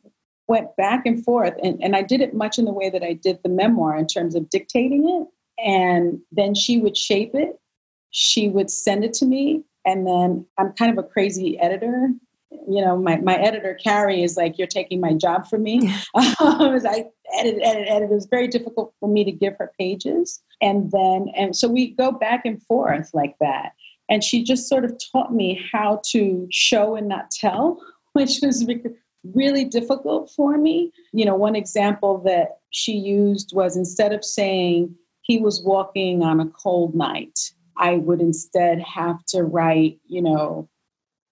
went 0.46 0.74
back 0.76 1.04
and 1.04 1.22
forth. 1.24 1.54
And, 1.62 1.82
and 1.82 1.96
I 1.96 2.02
did 2.02 2.20
it 2.20 2.32
much 2.32 2.58
in 2.58 2.64
the 2.64 2.72
way 2.72 2.90
that 2.90 3.02
I 3.02 3.14
did 3.14 3.38
the 3.42 3.48
memoir 3.48 3.96
in 3.96 4.06
terms 4.06 4.36
of 4.36 4.48
dictating 4.50 5.08
it. 5.08 5.26
And 5.64 6.20
then 6.30 6.54
she 6.54 6.78
would 6.78 6.96
shape 6.96 7.34
it, 7.34 7.58
she 8.10 8.48
would 8.48 8.70
send 8.70 9.04
it 9.04 9.12
to 9.14 9.26
me. 9.26 9.64
And 9.84 10.06
then 10.06 10.46
I'm 10.58 10.72
kind 10.72 10.96
of 10.96 11.04
a 11.04 11.08
crazy 11.08 11.58
editor. 11.58 12.10
You 12.68 12.84
know, 12.84 12.96
my, 12.96 13.16
my 13.16 13.36
editor, 13.36 13.78
Carrie, 13.82 14.22
is 14.22 14.36
like, 14.36 14.58
You're 14.58 14.66
taking 14.66 15.00
my 15.00 15.14
job 15.14 15.46
from 15.46 15.62
me. 15.62 15.92
I 16.16 17.06
edit, 17.34 17.60
edit, 17.62 17.88
edit. 17.88 18.10
It 18.10 18.14
was 18.14 18.26
very 18.26 18.48
difficult 18.48 18.94
for 19.00 19.08
me 19.08 19.24
to 19.24 19.32
give 19.32 19.56
her 19.58 19.72
pages. 19.78 20.42
And 20.60 20.90
then, 20.92 21.26
and 21.36 21.56
so 21.56 21.68
we 21.68 21.90
go 21.90 22.12
back 22.12 22.44
and 22.44 22.62
forth 22.62 23.10
like 23.12 23.36
that. 23.40 23.72
And 24.08 24.22
she 24.22 24.44
just 24.44 24.68
sort 24.68 24.84
of 24.84 24.98
taught 25.12 25.32
me 25.34 25.64
how 25.72 26.02
to 26.10 26.46
show 26.50 26.96
and 26.96 27.08
not 27.08 27.30
tell, 27.30 27.80
which 28.12 28.40
was 28.42 28.66
really 29.24 29.64
difficult 29.64 30.30
for 30.36 30.58
me. 30.58 30.92
You 31.12 31.24
know, 31.24 31.34
one 31.34 31.56
example 31.56 32.18
that 32.24 32.58
she 32.70 32.92
used 32.92 33.52
was 33.54 33.76
instead 33.76 34.12
of 34.12 34.24
saying 34.24 34.94
he 35.22 35.38
was 35.38 35.62
walking 35.62 36.22
on 36.22 36.40
a 36.40 36.48
cold 36.48 36.94
night, 36.94 37.38
I 37.76 37.94
would 37.94 38.20
instead 38.20 38.80
have 38.82 39.24
to 39.28 39.42
write, 39.42 39.98
you 40.06 40.20
know, 40.20 40.68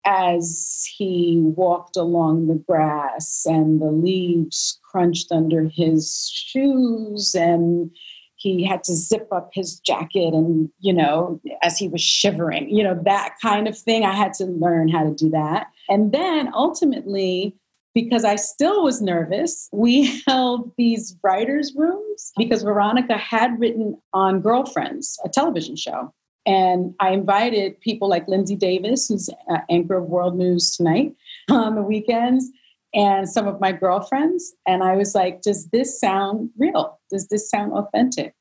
as 0.04 0.86
he 0.96 1.40
walked 1.40 1.96
along 1.96 2.46
the 2.46 2.62
grass 2.66 3.44
and 3.46 3.80
the 3.80 3.90
leaves 3.90 4.78
crunched 4.90 5.30
under 5.30 5.68
his 5.68 6.30
shoes 6.32 7.34
and 7.34 7.90
he 8.36 8.64
had 8.64 8.82
to 8.82 8.96
zip 8.96 9.28
up 9.30 9.50
his 9.52 9.78
jacket 9.80 10.32
and 10.32 10.70
you 10.80 10.92
know 10.92 11.40
as 11.62 11.76
he 11.76 11.88
was 11.88 12.00
shivering 12.00 12.68
you 12.70 12.82
know 12.82 12.98
that 13.04 13.34
kind 13.42 13.68
of 13.68 13.78
thing 13.78 14.04
i 14.04 14.14
had 14.14 14.32
to 14.32 14.46
learn 14.46 14.88
how 14.88 15.04
to 15.04 15.14
do 15.14 15.28
that 15.28 15.66
and 15.88 16.12
then 16.12 16.50
ultimately 16.54 17.54
because 17.94 18.24
I 18.24 18.36
still 18.36 18.84
was 18.84 19.02
nervous, 19.02 19.68
we 19.72 20.22
held 20.26 20.72
these 20.76 21.16
writers' 21.22 21.72
rooms 21.74 22.32
because 22.36 22.62
Veronica 22.62 23.16
had 23.16 23.58
written 23.58 23.98
on 24.12 24.40
Girlfriends, 24.40 25.18
a 25.24 25.28
television 25.28 25.76
show. 25.76 26.12
And 26.46 26.94
I 27.00 27.10
invited 27.10 27.80
people 27.80 28.08
like 28.08 28.26
Linsey 28.26 28.58
Davis, 28.58 29.08
who's 29.08 29.28
uh, 29.50 29.58
anchor 29.68 29.96
of 29.96 30.04
World 30.04 30.36
News 30.36 30.76
Tonight 30.76 31.14
on 31.50 31.74
the 31.74 31.82
weekends, 31.82 32.50
and 32.94 33.28
some 33.28 33.46
of 33.46 33.60
my 33.60 33.72
girlfriends. 33.72 34.52
And 34.66 34.82
I 34.82 34.96
was 34.96 35.14
like, 35.14 35.42
Does 35.42 35.68
this 35.68 36.00
sound 36.00 36.50
real? 36.58 36.98
Does 37.10 37.28
this 37.28 37.50
sound 37.50 37.72
authentic? 37.72 38.34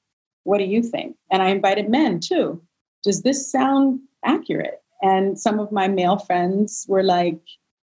What 0.43 0.59
do 0.59 0.63
you 0.63 0.81
think? 0.81 1.15
And 1.31 1.41
I 1.41 1.49
invited 1.49 1.89
men 1.89 2.19
too. 2.19 2.61
Does 3.03 3.21
this 3.21 3.51
sound 3.51 3.99
accurate? 4.25 4.81
And 5.01 5.39
some 5.39 5.59
of 5.59 5.71
my 5.71 5.87
male 5.87 6.17
friends 6.17 6.85
were 6.89 7.03
like, 7.03 7.39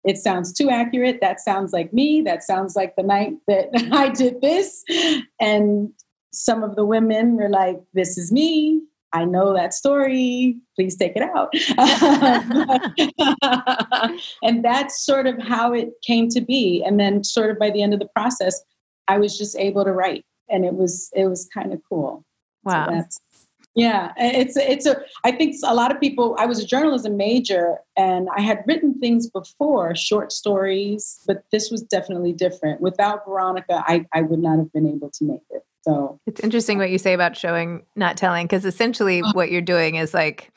it 0.05 0.19
sounds 0.19 0.53
too 0.53 0.71
accurate. 0.71 1.21
That 1.21 1.41
sounds 1.41 1.73
like 1.73 1.93
me. 1.93 2.23
That 2.23 2.43
sounds 2.43 2.75
like 2.75 2.97
the 2.97 3.03
night 3.03 3.35
that 3.47 3.69
I 3.93 4.09
did 4.09 4.41
this. 4.41 4.85
And 5.41 5.93
some 6.33 6.63
of 6.63 6.77
the 6.77 6.85
women 6.85 7.37
were 7.37 7.49
like, 7.51 7.81
this 7.93 8.19
is 8.19 8.33
me. 8.33 8.83
I 9.13 9.25
know 9.25 9.53
that 9.55 9.75
story. 9.75 10.57
Please 10.77 10.97
take 10.97 11.13
it 11.17 11.23
out. 11.23 11.53
and 14.43 14.65
that's 14.65 15.05
sort 15.05 15.27
of 15.27 15.39
how 15.39 15.73
it 15.73 15.91
came 16.03 16.29
to 16.31 16.41
be. 16.41 16.83
And 16.85 16.99
then 16.99 17.23
sort 17.25 17.51
of 17.51 17.59
by 17.59 17.71
the 17.71 17.83
end 17.83 17.93
of 17.93 18.01
the 18.01 18.09
process, 18.15 18.61
I 19.09 19.19
was 19.19 19.37
just 19.37 19.57
able 19.57 19.85
to 19.85 19.93
write. 19.93 20.25
And 20.49 20.65
it 20.65 20.75
was 20.75 21.11
it 21.15 21.27
was 21.27 21.49
kind 21.53 21.73
of 21.73 21.81
cool. 21.89 22.25
Wow. 22.65 23.05
So 23.09 23.19
yeah, 23.75 24.13
it's 24.19 24.57
it's 24.57 24.85
a. 24.85 25.01
I 25.25 25.33
think 25.33 25.57
a 25.65 25.75
lot 25.75 25.91
of 25.91 25.99
people. 25.99 26.37
I 26.39 26.45
was 26.45 26.59
a 26.63 26.67
journalism 26.67 27.17
major, 27.17 27.79
and 27.97 28.29
I 28.37 28.43
had 28.43 28.63
written 28.67 28.99
things 29.01 29.31
before, 29.31 29.95
short 29.97 30.31
stories, 30.31 31.21
but 31.27 31.45
this 31.53 31.71
was 31.71 31.83
definitely 31.83 32.35
different. 32.35 32.83
Without 32.83 33.25
Veronica, 33.25 33.83
I 33.87 34.05
I 34.13 34.21
would 34.23 34.41
not 34.41 34.59
have 34.59 34.71
been 34.73 34.87
able 34.87 35.11
to 35.11 35.25
make 35.25 35.41
it. 35.49 35.63
So 35.83 36.21
it's 36.27 36.41
interesting 36.41 36.79
what 36.79 36.91
you 36.91 36.99
say 36.99 37.13
about 37.13 37.37
showing, 37.37 37.85
not 37.97 38.17
telling, 38.17 38.47
because 38.47 38.65
essentially 38.65 39.21
what 39.33 39.51
you're 39.51 39.61
doing 39.61 39.97
is 39.97 40.15
like 40.15 40.53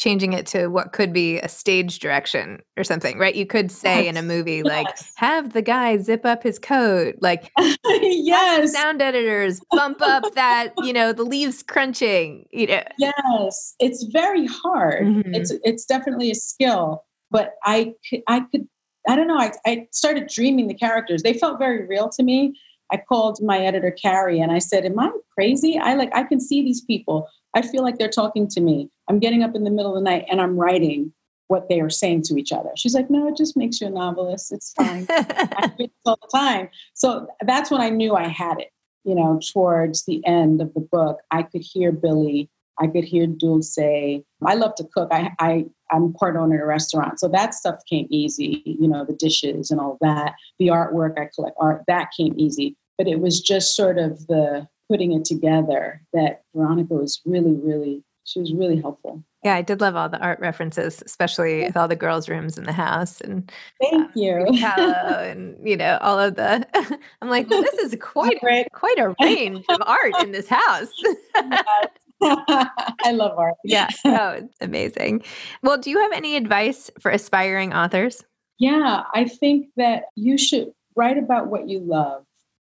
changing 0.00 0.32
it 0.32 0.46
to 0.46 0.68
what 0.68 0.94
could 0.94 1.12
be 1.12 1.38
a 1.40 1.48
stage 1.48 1.98
direction 1.98 2.62
or 2.78 2.84
something, 2.84 3.18
right? 3.18 3.34
You 3.34 3.44
could 3.44 3.70
say 3.70 4.04
yes. 4.04 4.10
in 4.10 4.16
a 4.16 4.22
movie, 4.22 4.62
like, 4.62 4.86
yes. 4.86 5.12
have 5.16 5.52
the 5.52 5.60
guy 5.60 5.98
zip 5.98 6.24
up 6.24 6.42
his 6.42 6.58
coat, 6.58 7.16
like, 7.20 7.52
yes, 7.84 8.72
sound 8.72 9.02
editors 9.02 9.60
bump 9.70 10.00
up 10.00 10.24
that, 10.34 10.72
you 10.78 10.94
know, 10.94 11.12
the 11.12 11.24
leaves 11.24 11.62
crunching, 11.62 12.46
you 12.50 12.66
know. 12.66 12.82
Yes, 12.98 13.74
it's 13.78 14.04
very 14.04 14.46
hard. 14.46 15.04
Mm-hmm. 15.04 15.34
It's 15.34 15.52
it's 15.64 15.84
definitely 15.84 16.30
a 16.30 16.34
skill, 16.34 17.04
but 17.30 17.52
I 17.64 17.92
I 18.26 18.40
could 18.50 18.66
I 19.08 19.16
don't 19.16 19.28
know. 19.28 19.38
I, 19.38 19.52
I 19.66 19.86
started 19.92 20.28
dreaming 20.28 20.68
the 20.68 20.74
characters. 20.74 21.22
They 21.22 21.34
felt 21.34 21.58
very 21.58 21.86
real 21.86 22.08
to 22.10 22.22
me. 22.22 22.54
I 22.92 22.96
called 22.96 23.38
my 23.42 23.58
editor 23.58 23.90
Carrie 23.90 24.40
and 24.40 24.52
I 24.52 24.58
said, 24.58 24.84
"Am 24.84 24.98
I 24.98 25.10
crazy? 25.32 25.78
I 25.78 25.94
like 25.94 26.10
I 26.14 26.24
can 26.24 26.40
see 26.40 26.62
these 26.62 26.80
people. 26.80 27.28
I 27.54 27.62
feel 27.62 27.82
like 27.82 27.98
they're 27.98 28.08
talking 28.08 28.46
to 28.48 28.60
me. 28.60 28.90
I'm 29.08 29.18
getting 29.18 29.42
up 29.42 29.54
in 29.54 29.64
the 29.64 29.70
middle 29.70 29.96
of 29.96 30.02
the 30.02 30.08
night 30.08 30.26
and 30.30 30.40
I'm 30.40 30.56
writing 30.56 31.12
what 31.48 31.68
they 31.68 31.80
are 31.80 31.90
saying 31.90 32.22
to 32.22 32.36
each 32.38 32.52
other. 32.52 32.70
She's 32.76 32.94
like, 32.94 33.10
no, 33.10 33.26
it 33.26 33.36
just 33.36 33.56
makes 33.56 33.80
you 33.80 33.88
a 33.88 33.90
novelist. 33.90 34.52
It's 34.52 34.72
fine. 34.72 35.04
I 35.08 35.72
do 35.78 35.84
it 35.84 35.92
all 36.06 36.18
the 36.22 36.38
time. 36.38 36.68
So 36.94 37.26
that's 37.44 37.72
when 37.72 37.80
I 37.80 37.90
knew 37.90 38.14
I 38.14 38.28
had 38.28 38.60
it. 38.60 38.68
You 39.02 39.16
know, 39.16 39.40
towards 39.52 40.04
the 40.04 40.24
end 40.26 40.60
of 40.60 40.72
the 40.74 40.80
book, 40.80 41.18
I 41.32 41.42
could 41.42 41.62
hear 41.62 41.90
Billy. 41.90 42.48
I 42.80 42.86
could 42.86 43.04
hear 43.04 43.26
Dulce. 43.26 43.78
I 43.78 44.54
love 44.54 44.74
to 44.76 44.84
cook. 44.84 45.08
I, 45.12 45.32
I 45.38 45.66
I'm 45.92 46.12
part 46.12 46.36
owner 46.36 46.56
of 46.56 46.62
a 46.62 46.66
restaurant, 46.66 47.20
so 47.20 47.28
that 47.28 47.54
stuff 47.54 47.76
came 47.88 48.06
easy. 48.10 48.62
You 48.64 48.88
know, 48.88 49.04
the 49.04 49.14
dishes 49.14 49.70
and 49.70 49.80
all 49.80 49.98
that. 50.00 50.34
The 50.58 50.68
artwork 50.68 51.18
I 51.18 51.28
collect 51.34 51.56
art 51.60 51.82
that 51.88 52.08
came 52.16 52.34
easy. 52.38 52.76
But 52.96 53.08
it 53.08 53.20
was 53.20 53.40
just 53.40 53.76
sort 53.76 53.98
of 53.98 54.26
the 54.26 54.68
putting 54.90 55.12
it 55.12 55.24
together 55.24 56.02
that 56.12 56.42
Veronica 56.54 56.94
was 56.94 57.20
really, 57.24 57.54
really, 57.54 58.02
she 58.24 58.40
was 58.40 58.52
really 58.52 58.80
helpful. 58.80 59.22
Yeah, 59.44 59.54
I 59.54 59.62
did 59.62 59.80
love 59.80 59.96
all 59.96 60.08
the 60.08 60.18
art 60.18 60.38
references, 60.40 61.02
especially 61.06 61.62
with 61.62 61.76
all 61.76 61.88
the 61.88 61.96
girls' 61.96 62.28
rooms 62.28 62.58
in 62.58 62.64
the 62.64 62.72
house 62.72 63.22
and 63.22 63.50
thank 63.80 64.08
uh, 64.08 64.12
you, 64.14 64.46
and 64.46 65.56
you 65.66 65.78
know 65.78 65.96
all 66.02 66.18
of 66.18 66.34
the. 66.34 66.66
I'm 67.22 67.30
like, 67.30 67.48
well, 67.48 67.62
this 67.62 67.78
is 67.78 67.96
quite 68.00 68.38
quite 68.72 68.98
a 68.98 69.14
range 69.22 69.64
of 69.70 69.80
art 69.86 70.12
in 70.20 70.32
this 70.32 70.48
house. 70.48 70.92
I 72.22 73.12
love 73.12 73.38
art. 73.38 73.54
Yeah, 73.64 73.88
oh, 74.04 74.30
it's 74.30 74.56
amazing. 74.60 75.22
Well, 75.62 75.78
do 75.78 75.90
you 75.90 75.98
have 76.00 76.12
any 76.12 76.36
advice 76.36 76.90
for 77.00 77.10
aspiring 77.10 77.72
authors? 77.72 78.24
Yeah, 78.58 79.04
I 79.14 79.24
think 79.24 79.68
that 79.76 80.04
you 80.16 80.36
should 80.36 80.72
write 80.96 81.16
about 81.16 81.46
what 81.46 81.68
you 81.68 81.80
love 81.80 82.24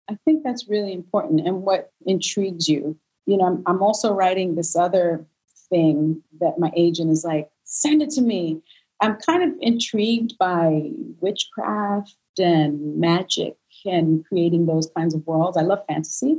I 0.09 0.17
think 0.25 0.43
that's 0.43 0.67
really 0.67 0.93
important 0.93 1.47
and 1.47 1.63
what 1.63 1.91
intrigues 2.05 2.67
you. 2.67 2.97
You 3.25 3.37
know, 3.37 3.45
I'm, 3.45 3.63
I'm 3.65 3.81
also 3.81 4.13
writing 4.13 4.55
this 4.55 4.75
other 4.75 5.25
thing 5.69 6.21
that 6.39 6.59
my 6.59 6.71
agent 6.75 7.11
is 7.11 7.23
like, 7.23 7.49
send 7.63 8.01
it 8.01 8.11
to 8.11 8.21
me. 8.21 8.61
I'm 9.01 9.17
kind 9.17 9.43
of 9.43 9.57
intrigued 9.61 10.37
by 10.37 10.91
witchcraft 11.19 12.15
and 12.37 12.97
magic 12.97 13.55
and 13.85 14.25
creating 14.25 14.65
those 14.65 14.89
kinds 14.95 15.15
of 15.15 15.25
worlds. 15.25 15.57
I 15.57 15.61
love 15.61 15.83
fantasy. 15.87 16.37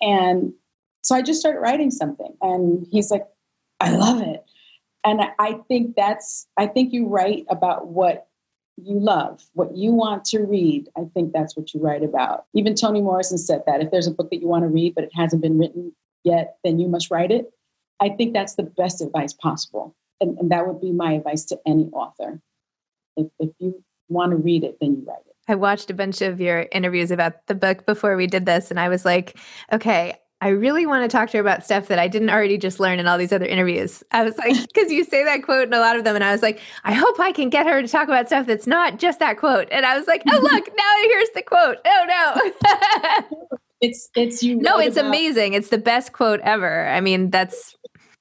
And 0.00 0.52
so 1.04 1.14
I 1.14 1.20
just 1.20 1.38
started 1.38 1.60
writing 1.60 1.90
something. 1.90 2.34
And 2.40 2.86
he's 2.90 3.10
like, 3.10 3.26
I 3.78 3.90
love 3.90 4.22
it. 4.22 4.42
And 5.04 5.20
I 5.38 5.58
think 5.68 5.96
that's, 5.96 6.46
I 6.56 6.66
think 6.66 6.94
you 6.94 7.06
write 7.06 7.44
about 7.50 7.88
what 7.88 8.26
you 8.82 8.98
love, 8.98 9.42
what 9.52 9.76
you 9.76 9.92
want 9.92 10.24
to 10.24 10.40
read, 10.40 10.88
I 10.96 11.02
think 11.12 11.32
that's 11.32 11.56
what 11.56 11.74
you 11.74 11.80
write 11.80 12.02
about. 12.02 12.46
Even 12.54 12.74
Toni 12.74 13.02
Morrison 13.02 13.36
said 13.36 13.62
that 13.66 13.82
if 13.82 13.90
there's 13.90 14.06
a 14.06 14.10
book 14.10 14.30
that 14.30 14.40
you 14.40 14.48
want 14.48 14.62
to 14.64 14.68
read, 14.68 14.94
but 14.94 15.04
it 15.04 15.12
hasn't 15.14 15.42
been 15.42 15.58
written 15.58 15.92
yet, 16.24 16.56
then 16.64 16.78
you 16.78 16.88
must 16.88 17.10
write 17.10 17.30
it. 17.30 17.52
I 18.00 18.08
think 18.08 18.32
that's 18.32 18.54
the 18.54 18.62
best 18.62 19.02
advice 19.02 19.34
possible. 19.34 19.94
And, 20.22 20.38
and 20.38 20.50
that 20.50 20.66
would 20.66 20.80
be 20.80 20.90
my 20.90 21.12
advice 21.12 21.44
to 21.46 21.58
any 21.66 21.90
author. 21.92 22.40
If, 23.18 23.26
if 23.38 23.50
you 23.58 23.84
want 24.08 24.30
to 24.30 24.36
read 24.36 24.64
it, 24.64 24.78
then 24.80 24.96
you 24.96 25.04
write 25.06 25.18
it. 25.26 25.36
I 25.48 25.54
watched 25.54 25.90
a 25.90 25.94
bunch 25.94 26.22
of 26.22 26.40
your 26.40 26.66
interviews 26.72 27.10
about 27.10 27.46
the 27.46 27.54
book 27.54 27.84
before 27.84 28.16
we 28.16 28.26
did 28.26 28.46
this, 28.46 28.70
and 28.70 28.80
I 28.80 28.88
was 28.88 29.04
like, 29.04 29.38
okay, 29.70 30.14
I 30.40 30.48
really 30.48 30.84
want 30.84 31.08
to 31.08 31.16
talk 31.16 31.30
to 31.30 31.38
her 31.38 31.40
about 31.40 31.64
stuff 31.64 31.88
that 31.88 31.98
I 31.98 32.08
didn't 32.08 32.28
already 32.28 32.58
just 32.58 32.78
learn 32.78 32.98
in 32.98 33.06
all 33.06 33.16
these 33.16 33.32
other 33.32 33.46
interviews. 33.46 34.02
I 34.10 34.24
was 34.24 34.36
like, 34.36 34.54
because 34.74 34.92
you 34.92 35.04
say 35.04 35.24
that 35.24 35.42
quote 35.42 35.68
in 35.68 35.72
a 35.72 35.78
lot 35.78 35.96
of 35.96 36.04
them. 36.04 36.14
And 36.14 36.24
I 36.24 36.32
was 36.32 36.42
like, 36.42 36.60
I 36.84 36.92
hope 36.92 37.18
I 37.18 37.32
can 37.32 37.48
get 37.48 37.66
her 37.66 37.80
to 37.80 37.88
talk 37.88 38.08
about 38.08 38.26
stuff 38.26 38.46
that's 38.46 38.66
not 38.66 38.98
just 38.98 39.20
that 39.20 39.38
quote. 39.38 39.68
And 39.70 39.86
I 39.86 39.96
was 39.96 40.06
like, 40.06 40.22
oh, 40.30 40.38
look, 40.42 40.68
now 40.76 41.02
here's 41.02 41.30
the 41.30 41.42
quote. 41.42 41.78
Oh, 41.84 42.04
no. 42.06 43.48
it's, 43.80 44.10
it's 44.16 44.42
you. 44.42 44.56
No, 44.56 44.78
it's 44.78 44.96
about, 44.96 45.08
amazing. 45.08 45.54
It's 45.54 45.70
the 45.70 45.78
best 45.78 46.12
quote 46.12 46.40
ever. 46.40 46.88
I 46.88 47.00
mean, 47.00 47.30
that's. 47.30 47.76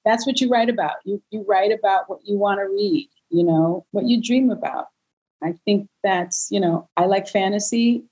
That's 0.05 0.25
what 0.25 0.39
you 0.39 0.49
write 0.49 0.69
about. 0.69 0.95
You, 1.05 1.21
you 1.31 1.45
write 1.47 1.71
about 1.71 2.09
what 2.09 2.19
you 2.23 2.37
want 2.37 2.59
to 2.59 2.65
read, 2.65 3.09
you 3.29 3.43
know, 3.43 3.85
what 3.91 4.05
you 4.05 4.21
dream 4.21 4.49
about. 4.49 4.87
I 5.41 5.55
think 5.65 5.89
that's, 6.03 6.47
you 6.51 6.59
know, 6.59 6.89
I 6.95 7.05
like 7.05 7.27
fantasy. 7.27 8.03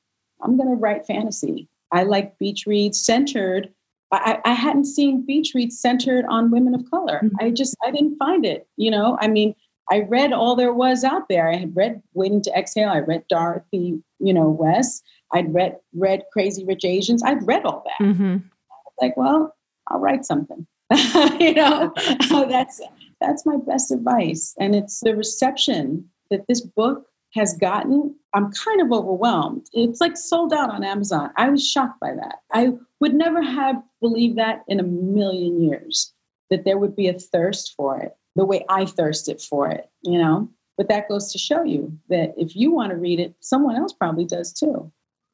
I'm 0.42 0.58
going 0.58 0.70
to 0.70 0.76
write 0.76 1.06
fantasy. 1.06 1.68
I 1.92 2.04
like 2.04 2.38
beach 2.40 2.66
reads 2.66 3.04
centered 3.04 3.70
I, 4.12 4.40
I 4.44 4.54
hadn't 4.54 4.86
seen 4.86 5.26
beach 5.26 5.54
reads 5.56 5.80
centered 5.80 6.26
on 6.28 6.52
women 6.52 6.76
of 6.76 6.90
color. 6.90 7.22
Mm-hmm. 7.24 7.36
I 7.40 7.52
just 7.52 7.76
I 7.84 7.92
didn't 7.92 8.18
find 8.18 8.46
it. 8.46 8.68
You 8.78 8.92
know, 8.92 9.18
I 9.22 9.28
mean, 9.28 9.56
I 9.90 10.02
read 10.02 10.34
all 10.34 10.56
there 10.56 10.74
was 10.74 11.04
out 11.04 11.30
there. 11.30 11.50
I 11.50 11.58
had 11.58 11.76
read 11.76 12.02
Waiting 12.14 12.42
to 12.44 12.58
Exhale. 12.58 12.90
I 12.90 13.00
read 13.00 13.26
Dorothy, 13.30 14.02
you 14.20 14.34
know, 14.34 14.50
West. 14.50 15.04
I'd 15.34 15.54
read 15.54 15.78
read 15.94 16.24
Crazy 16.34 16.66
Rich 16.66 16.86
Asians. 16.86 17.24
I'd 17.24 17.46
read 17.48 17.66
all 17.66 17.84
that. 17.86 18.06
Mm-hmm. 18.06 18.38
Like, 19.02 19.16
well, 19.18 19.56
I'll 19.88 20.00
write 20.00 20.26
something. 20.26 20.68
you 21.40 21.54
know, 21.54 21.94
that's 22.30 22.82
that's 23.22 23.46
my 23.46 23.58
best 23.66 23.92
advice. 23.92 24.54
And 24.60 24.76
it's 24.76 25.00
the 25.00 25.16
reception 25.16 26.10
that 26.30 26.48
this 26.48 26.62
book 26.62 27.06
has 27.34 27.54
gotten. 27.58 28.16
I'm 28.34 28.52
kind 28.52 28.82
of 28.82 28.92
overwhelmed. 28.92 29.68
It's 29.74 30.02
like 30.02 30.18
sold 30.18 30.54
out 30.54 30.70
on 30.70 30.84
Amazon. 30.84 31.32
I 31.38 31.50
was 31.50 31.68
shocked 31.68 32.00
by 32.00 32.14
that. 32.16 32.40
I 32.52 32.74
would 33.02 33.14
never 33.14 33.42
have 33.42 33.82
believed 34.00 34.38
that 34.38 34.64
in 34.68 34.80
a 34.80 34.84
million 34.84 35.62
years 35.62 36.14
that 36.50 36.64
there 36.64 36.78
would 36.78 36.96
be 36.96 37.08
a 37.08 37.14
thirst 37.20 37.74
for 37.76 38.00
it. 38.00 38.16
the 38.36 38.46
way 38.46 38.64
I 38.70 38.86
thirsted 38.86 39.42
for 39.42 39.70
it, 39.70 39.90
you 40.04 40.18
know? 40.18 40.50
But 40.78 40.88
that 40.88 41.10
goes 41.10 41.34
to 41.34 41.38
show 41.38 41.64
you 41.64 41.98
that 42.08 42.34
if 42.38 42.56
you 42.56 42.72
want 42.72 42.92
to 42.92 42.98
read 42.98 43.20
it, 43.20 43.36
someone 43.42 43.76
else 43.76 43.92
probably 43.92 44.24
does 44.24 44.54
too. 44.54 44.90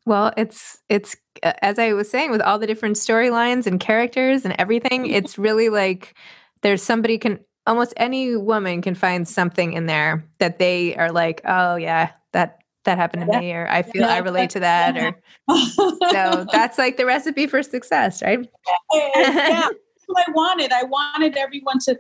Well, 0.08 0.34
it's 0.36 0.80
it's 0.90 1.16
uh, 1.44 1.54
as 1.62 1.78
I 1.78 1.94
was 1.94 2.10
saying 2.10 2.32
with 2.32 2.42
all 2.42 2.58
the 2.58 2.66
different 2.66 2.96
storylines 2.96 3.68
and 3.68 3.80
characters 3.80 4.46
and 4.46 4.56
everything, 4.58 5.06
it's 5.18 5.38
really 5.38 5.70
like 5.70 6.18
there's 6.64 6.82
somebody 6.82 7.18
can 7.20 7.40
almost 7.68 7.94
any 7.98 8.36
woman 8.36 8.82
can 8.82 8.96
find 8.96 9.28
something 9.28 9.74
in 9.74 9.86
there 9.86 10.26
that 10.40 10.58
they 10.58 10.96
are 10.96 11.12
like, 11.12 11.42
"Oh 11.46 11.76
yeah, 11.76 12.12
that 12.34 12.62
that 12.88 12.98
happened 12.98 13.28
to 13.28 13.32
yeah. 13.32 13.40
me 13.40 13.54
or 13.54 13.68
I 13.70 13.84
feel 13.84 14.02
yeah. 14.02 14.14
I 14.14 14.18
relate 14.18 14.50
to 14.52 14.60
that 14.60 14.98
or 14.98 15.16
so 16.12 16.46
that's 16.52 16.78
like 16.78 16.98
the 16.98 17.06
recipe 17.06 17.46
for 17.48 17.62
success, 17.62 18.22
right? 18.24 18.40
yeah. 18.94 19.70
I 20.18 20.32
wanted. 20.32 20.72
I 20.72 20.84
wanted 20.84 21.36
everyone 21.36 21.80
to 21.80 21.98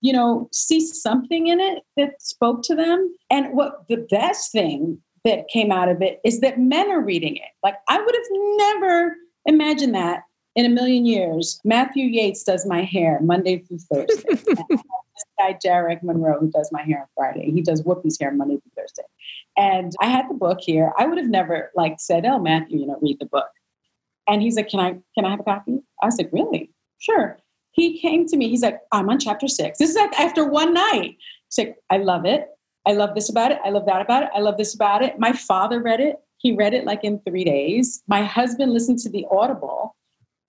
you 0.00 0.12
know, 0.12 0.48
see 0.52 0.80
something 0.80 1.46
in 1.48 1.60
it 1.60 1.82
that 1.96 2.20
spoke 2.22 2.62
to 2.62 2.74
them. 2.74 3.14
And 3.30 3.54
what 3.54 3.88
the 3.88 4.06
best 4.10 4.52
thing 4.52 4.98
that 5.24 5.48
came 5.48 5.72
out 5.72 5.88
of 5.88 6.02
it 6.02 6.20
is 6.24 6.40
that 6.40 6.60
men 6.60 6.90
are 6.90 7.00
reading 7.00 7.36
it. 7.36 7.48
Like 7.62 7.74
I 7.88 8.00
would 8.00 8.14
have 8.14 8.76
never 8.76 9.16
imagined 9.46 9.94
that 9.94 10.22
in 10.54 10.64
a 10.64 10.68
million 10.68 11.06
years. 11.06 11.60
Matthew 11.64 12.04
Yates 12.04 12.44
does 12.44 12.66
my 12.66 12.82
hair 12.82 13.18
Monday 13.20 13.58
through 13.58 13.78
Thursday. 13.78 14.22
this 14.34 15.24
guy 15.38 15.58
Derek 15.62 16.02
Monroe 16.02 16.38
who 16.38 16.50
does 16.50 16.70
my 16.70 16.82
hair 16.82 17.00
on 17.00 17.06
Friday. 17.16 17.50
He 17.50 17.62
does 17.62 17.82
Whoopi's 17.82 18.18
hair 18.20 18.32
Monday 18.32 18.58
through 18.58 18.72
Thursday. 18.76 19.02
And 19.56 19.92
I 20.00 20.08
had 20.08 20.28
the 20.28 20.34
book 20.34 20.58
here. 20.60 20.92
I 20.98 21.06
would 21.06 21.18
have 21.18 21.28
never 21.28 21.70
like 21.74 21.96
said, 21.98 22.26
"Oh, 22.26 22.38
Matthew, 22.38 22.80
you 22.80 22.86
know, 22.86 22.98
read 23.00 23.18
the 23.18 23.26
book." 23.26 23.48
And 24.28 24.42
he's 24.42 24.56
like, 24.56 24.68
"Can 24.68 24.80
I? 24.80 24.98
Can 25.14 25.24
I 25.24 25.30
have 25.30 25.40
a 25.40 25.44
copy?" 25.44 25.78
I 26.02 26.10
said, 26.10 26.30
"Really? 26.32 26.70
Sure." 26.98 27.38
He 27.72 28.00
came 28.00 28.26
to 28.26 28.36
me. 28.36 28.48
He's 28.48 28.62
like, 28.62 28.80
"I'm 28.92 29.08
on 29.08 29.18
chapter 29.18 29.48
six. 29.48 29.78
This 29.78 29.90
is 29.90 29.96
like 29.96 30.18
after 30.18 30.44
one 30.44 30.74
night." 30.74 31.16
He's 31.48 31.66
like, 31.66 31.76
"I 31.90 31.98
love 31.98 32.24
it. 32.26 32.48
I 32.86 32.92
love 32.92 33.14
this 33.14 33.28
about 33.28 33.50
it. 33.50 33.58
I 33.64 33.70
love 33.70 33.86
that 33.86 34.00
about 34.00 34.22
it. 34.22 34.30
I 34.34 34.40
love 34.40 34.56
this 34.56 34.74
about 34.74 35.02
it. 35.02 35.18
My 35.18 35.32
father 35.32 35.82
read 35.82 36.00
it. 36.00 36.16
He 36.38 36.54
read 36.54 36.72
it 36.72 36.84
like 36.84 37.02
in 37.02 37.20
three 37.20 37.44
days. 37.44 38.02
My 38.06 38.22
husband 38.22 38.72
listened 38.72 39.00
to 39.00 39.10
the 39.10 39.26
Audible 39.30 39.96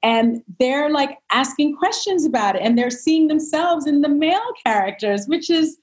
and 0.03 0.43
they're 0.59 0.91
like 0.91 1.17
asking 1.31 1.75
questions 1.75 2.25
about 2.25 2.55
it 2.55 2.61
and 2.61 2.77
they're 2.77 2.91
seeing 2.91 3.27
themselves 3.27 3.87
in 3.87 4.01
the 4.01 4.09
male 4.09 4.53
characters, 4.63 5.25
which 5.27 5.49
is 5.49 5.77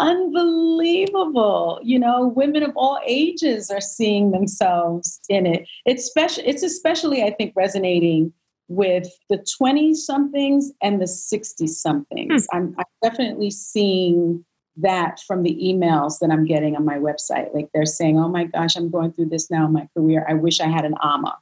unbelievable. 0.00 1.78
You 1.82 1.98
know, 1.98 2.28
women 2.28 2.62
of 2.62 2.72
all 2.76 2.98
ages 3.06 3.70
are 3.70 3.80
seeing 3.80 4.32
themselves 4.32 5.20
in 5.28 5.46
it. 5.46 5.68
It's 5.86 6.04
special, 6.04 6.42
it's 6.46 6.62
especially, 6.62 7.22
I 7.22 7.30
think, 7.30 7.52
resonating 7.54 8.32
with 8.68 9.08
the 9.28 9.44
20 9.58 9.94
somethings 9.94 10.72
and 10.82 11.00
the 11.00 11.06
60 11.06 11.66
somethings. 11.66 12.46
Hmm. 12.50 12.56
I'm, 12.56 12.74
I'm 12.78 13.10
definitely 13.10 13.50
seeing 13.50 14.44
that 14.76 15.20
from 15.26 15.42
the 15.42 15.54
emails 15.62 16.20
that 16.20 16.30
I'm 16.30 16.44
getting 16.44 16.76
on 16.76 16.84
my 16.84 16.96
website. 16.96 17.52
Like 17.52 17.68
they're 17.74 17.84
saying, 17.84 18.18
oh 18.18 18.28
my 18.28 18.44
gosh, 18.44 18.76
I'm 18.76 18.90
going 18.90 19.12
through 19.12 19.26
this 19.26 19.50
now 19.50 19.66
in 19.66 19.72
my 19.72 19.88
career. 19.96 20.24
I 20.28 20.34
wish 20.34 20.60
I 20.60 20.68
had 20.68 20.84
an 20.84 20.94
Ama. 21.02 21.36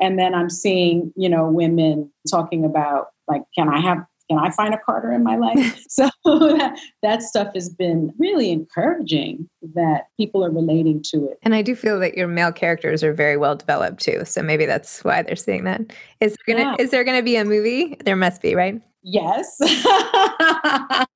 And 0.00 0.18
then 0.18 0.34
I'm 0.34 0.48
seeing, 0.48 1.12
you 1.14 1.28
know, 1.28 1.48
women 1.48 2.10
talking 2.28 2.64
about 2.64 3.08
like, 3.28 3.42
can 3.54 3.68
I 3.68 3.80
have, 3.80 4.04
can 4.30 4.38
I 4.38 4.50
find 4.50 4.72
a 4.72 4.78
Carter 4.78 5.12
in 5.12 5.24
my 5.24 5.36
life? 5.36 5.82
so 5.88 6.08
that, 6.24 6.78
that 7.02 7.22
stuff 7.22 7.48
has 7.54 7.68
been 7.68 8.14
really 8.16 8.50
encouraging 8.50 9.48
that 9.74 10.04
people 10.16 10.44
are 10.44 10.50
relating 10.50 11.02
to 11.10 11.28
it. 11.28 11.38
And 11.42 11.52
I 11.52 11.62
do 11.62 11.74
feel 11.74 11.98
that 11.98 12.16
your 12.16 12.28
male 12.28 12.52
characters 12.52 13.02
are 13.02 13.12
very 13.12 13.36
well 13.36 13.56
developed 13.56 14.00
too. 14.00 14.24
So 14.24 14.40
maybe 14.40 14.66
that's 14.66 15.02
why 15.02 15.22
they're 15.22 15.34
seeing 15.34 15.64
that. 15.64 15.80
Is 16.20 16.36
there 16.46 16.56
gonna, 16.56 16.70
yeah. 16.70 16.82
is 16.82 16.90
there 16.90 17.02
gonna 17.02 17.22
be 17.22 17.34
a 17.34 17.44
movie? 17.44 17.96
There 18.04 18.14
must 18.14 18.40
be, 18.40 18.54
right? 18.54 18.80
Yes. 19.02 19.56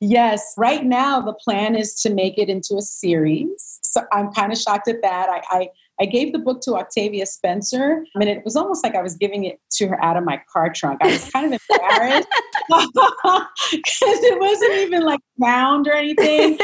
yes. 0.00 0.54
Right 0.56 0.84
now, 0.84 1.20
the 1.20 1.34
plan 1.34 1.76
is 1.76 1.94
to 2.00 2.12
make 2.12 2.38
it 2.38 2.48
into 2.48 2.76
a 2.76 2.82
series. 2.82 3.78
So 3.82 4.02
I'm 4.12 4.32
kind 4.32 4.52
of 4.52 4.58
shocked 4.58 4.88
at 4.88 5.02
that. 5.02 5.28
I, 5.28 5.42
I, 5.50 5.68
I 6.00 6.06
gave 6.06 6.32
the 6.32 6.38
book 6.38 6.60
to 6.62 6.74
Octavia 6.74 7.26
Spencer. 7.26 8.04
I 8.14 8.18
mean, 8.18 8.28
it 8.28 8.44
was 8.44 8.54
almost 8.54 8.84
like 8.84 8.94
I 8.94 9.02
was 9.02 9.16
giving 9.16 9.44
it 9.44 9.60
to 9.72 9.88
her 9.88 10.02
out 10.02 10.16
of 10.16 10.24
my 10.24 10.40
car 10.52 10.70
trunk. 10.72 11.00
I 11.02 11.08
was 11.08 11.30
kind 11.30 11.52
of 11.52 11.60
embarrassed 11.70 12.28
because 12.68 14.18
it 14.22 14.38
wasn't 14.38 14.74
even 14.74 15.02
like 15.02 15.20
bound 15.38 15.88
or 15.88 15.92
anything. 15.92 16.58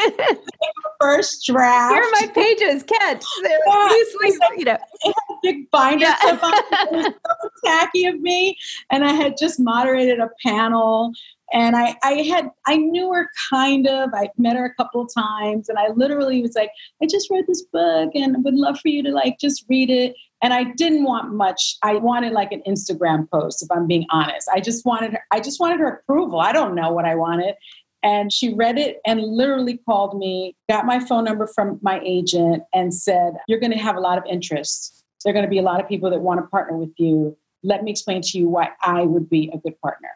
First 1.01 1.47
draft. 1.47 1.94
Here 1.94 2.03
are 2.03 2.11
my 2.20 2.33
pages, 2.33 2.83
catch. 2.85 3.25
They're 3.42 3.59
yeah, 3.66 3.88
loosely, 3.90 4.38
you 4.59 4.64
know. 4.64 4.79
It 5.03 5.14
had 5.14 5.35
a 5.35 5.38
big 5.42 5.70
binder 5.70 6.05
yeah. 6.05 6.16
It 6.23 6.92
was 6.92 7.05
so 7.05 7.51
tacky 7.64 8.07
of 8.07 8.20
me. 8.20 8.57
And 8.90 9.05
I 9.05 9.12
had 9.12 9.37
just 9.37 9.59
moderated 9.59 10.20
a 10.20 10.31
panel 10.44 11.12
and 11.52 11.76
I, 11.76 11.94
I 12.02 12.12
had 12.22 12.48
I 12.66 12.76
knew 12.76 13.12
her 13.12 13.28
kind 13.50 13.87
of. 13.87 14.11
I 14.14 14.28
met 14.38 14.57
her 14.57 14.64
a 14.64 14.74
couple 14.74 15.02
of 15.02 15.11
times, 15.14 15.68
and 15.68 15.78
I 15.78 15.88
literally 15.88 16.40
was 16.42 16.54
like, 16.54 16.70
I 17.02 17.07
just 17.07 17.30
read 17.30 17.44
this 17.46 17.62
book 17.72 18.11
and 18.14 18.42
would 18.44 18.54
love 18.54 18.78
for 18.80 18.88
you 18.88 19.02
to 19.02 19.11
like 19.11 19.38
just 19.38 19.64
read 19.68 19.90
it. 19.90 20.14
And 20.42 20.52
I 20.52 20.64
didn't 20.64 21.04
want 21.04 21.33
much. 21.33 21.76
I 21.83 21.94
wanted 21.94 22.33
like 22.33 22.52
an 22.52 22.62
Instagram 22.66 23.30
post, 23.30 23.62
if 23.62 23.70
I'm 23.70 23.87
being 23.87 24.07
honest. 24.11 24.48
I 24.52 24.61
just 24.61 24.85
wanted 24.85 25.12
her, 25.12 25.24
I 25.30 25.40
just 25.40 25.61
wanted 25.61 25.80
her 25.80 25.88
approval. 25.88 26.40
I 26.40 26.52
don't 26.52 26.74
know 26.74 26.92
what 26.92 27.04
I 27.04 27.14
wanted. 27.14 27.54
And 28.02 28.30
she 28.30 28.52
read 28.52 28.78
it 28.78 28.98
and 29.07 29.22
literally 29.22 29.78
called 29.88 30.18
me, 30.18 30.54
got 30.68 30.85
my 30.85 31.00
phone 31.00 31.24
number 31.24 31.46
from 31.46 31.78
my 31.80 32.00
agent, 32.04 32.62
and 32.74 32.92
said, 32.92 33.35
You're 33.48 33.61
going 33.61 33.72
to 33.72 33.78
have 33.78 33.96
a 33.96 34.00
lot 34.00 34.18
of 34.18 34.24
interest. 34.28 35.02
There 35.24 35.30
are 35.30 35.35
going 35.35 35.46
to 35.46 35.50
be 35.50 35.59
a 35.59 35.62
lot 35.62 35.80
of 35.80 35.88
people 35.88 36.11
that 36.11 36.20
want 36.20 36.40
to 36.40 36.46
partner 36.48 36.76
with 36.76 36.92
you. 36.98 37.37
Let 37.62 37.83
me 37.83 37.90
explain 37.90 38.20
to 38.20 38.38
you 38.38 38.48
why 38.48 38.70
I 38.83 39.02
would 39.02 39.30
be 39.30 39.50
a 39.54 39.59
good 39.59 39.80
partner. 39.80 40.11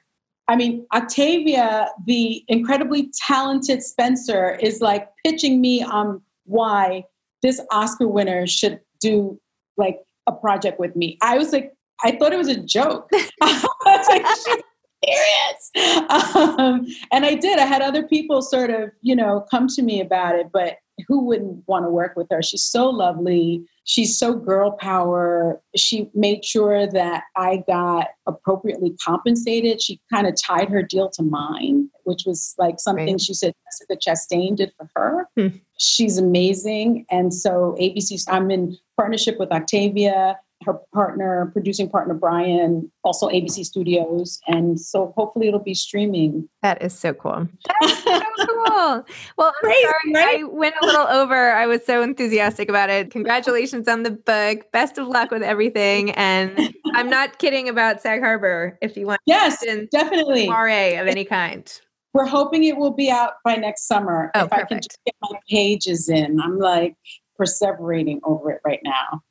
I 0.49 0.57
mean, 0.57 0.87
Octavia, 0.95 1.91
the 2.07 2.43
incredibly 2.49 3.11
talented 3.27 3.83
Spencer, 3.83 4.55
is 4.63 4.81
like 4.81 5.09
pitching 5.25 5.61
me 5.61 5.83
on 5.83 6.23
why 6.45 7.05
this 7.43 7.61
Oscar 7.71 8.09
winner 8.09 8.47
should 8.47 8.81
do 9.01 9.39
like 9.77 10.01
a 10.27 10.33
project 10.33 10.81
with 10.81 10.97
me. 10.97 11.19
I 11.23 11.37
was 11.37 11.53
like, 11.53 11.73
I 12.03 12.13
thought 12.13 12.33
it 12.33 12.39
was 12.39 12.49
a 12.49 12.61
joke. 12.61 13.09
I 13.43 13.67
was 13.85 14.09
like, 14.09 14.27
she's 14.27 14.65
serious. 15.05 16.07
Um, 16.11 16.87
and 17.13 17.27
I 17.27 17.35
did. 17.35 17.59
I 17.59 17.67
had 17.67 17.83
other 17.83 18.07
people 18.07 18.41
sort 18.41 18.71
of, 18.71 18.91
you 19.03 19.15
know, 19.15 19.45
come 19.51 19.69
to 19.69 19.83
me 19.83 20.01
about 20.01 20.35
it, 20.35 20.49
but 20.53 20.77
who 21.07 21.25
wouldn't 21.25 21.63
want 21.69 21.85
to 21.85 21.91
work 21.91 22.17
with 22.17 22.27
her? 22.31 22.43
She's 22.43 22.65
so 22.65 22.89
lovely. 22.89 23.65
She's 23.89 24.19
so 24.19 24.35
girl 24.35 24.73
power. 24.73 25.63
She 25.75 26.11
made 26.15 26.45
sure 26.45 26.87
that 26.89 27.25
I 27.37 27.65
got 27.67 28.09
appropriately 28.27 28.95
compensated. 29.03 29.81
She 29.81 29.99
kind 30.13 30.27
of 30.27 30.35
tied 30.39 30.69
her 30.69 30.83
deal 30.83 31.09
to 31.15 31.23
mine, 31.23 31.89
which 32.05 32.25
was 32.27 32.55
like 32.59 32.81
something 32.81 33.15
right. 33.15 33.21
she 33.21 33.33
said 33.33 33.55
Jessica 33.65 33.97
Chastain 33.97 34.57
did 34.57 34.73
for 34.77 34.91
her. 34.95 35.27
Hmm. 35.39 35.57
She's 35.79 36.19
amazing. 36.19 37.07
And 37.11 37.33
so 37.33 37.77
ABC, 37.81 38.23
I'm 38.29 38.51
in 38.51 38.77
partnership 38.99 39.39
with 39.39 39.51
Octavia 39.51 40.39
her 40.65 40.75
partner, 40.93 41.51
producing 41.53 41.89
partner 41.89 42.15
Brian, 42.15 42.91
also 43.05 43.29
ABC 43.29 43.65
Studios. 43.65 44.41
And 44.49 44.81
so 44.81 45.13
hopefully 45.17 45.49
it'll 45.49 45.61
be 45.61 45.75
streaming. 45.75 46.49
That 46.63 46.83
is 46.83 46.99
so 46.99 47.15
cool. 47.15 47.49
That's 47.81 48.03
so 48.03 48.21
cool. 48.47 49.07
Well, 49.37 49.53
I'm 49.53 49.53
Crazy, 49.61 49.83
sorry 49.83 50.15
right? 50.15 50.41
I 50.41 50.45
went 50.45 50.75
a 50.83 50.87
little 50.87 51.07
over. 51.07 51.53
I 51.53 51.67
was 51.67 51.85
so 51.85 52.03
enthusiastic 52.03 52.69
about 52.69 52.91
it. 52.91 53.11
Congratulations 53.11 53.87
on 53.89 54.03
the 54.03 54.11
book. 54.11 54.71
Best 54.73 54.99
of 54.99 55.07
luck 55.07 55.31
with 55.31 55.43
everything. 55.43 56.11
And 56.13 56.75
I'm 56.95 57.09
not 57.09 57.39
kidding 57.39 57.69
about 57.69 58.01
Sag 58.01 58.21
Harbor 58.21 58.79
if 58.83 58.97
you 58.97 59.07
want 59.07 59.21
yes, 59.27 59.65
definitely. 59.93 60.49
RA 60.49 61.01
of 61.01 61.07
any 61.07 61.25
kind. 61.25 61.73
We're 62.15 62.27
hoping 62.27 62.65
it 62.65 62.77
will 62.77 62.95
be 62.95 63.11
out 63.11 63.35
by 63.45 63.57
next 63.57 63.87
summer. 63.87 64.31
Oh, 64.35 64.45
if 64.45 64.51
perfect. 64.51 64.65
I 64.65 64.75
can 64.75 64.83
just 64.83 64.99
get 65.05 65.15
my 65.23 65.39
pages 65.49 66.09
in. 66.09 66.41
I'm 66.41 66.59
like 66.59 66.97
perseverating 67.39 68.19
over 68.25 68.51
it 68.51 68.61
right 68.65 68.81
now 68.83 69.23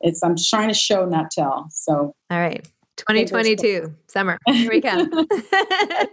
it's 0.00 0.22
I'm 0.22 0.36
trying 0.36 0.68
to 0.68 0.74
show, 0.74 1.06
not 1.06 1.30
tell. 1.30 1.68
So 1.70 2.14
all 2.30 2.38
right. 2.38 2.66
2022 2.96 3.94
summer. 4.06 4.38
Here 4.46 4.70
we 4.70 4.80
come. 4.80 5.10
yes. 5.52 6.08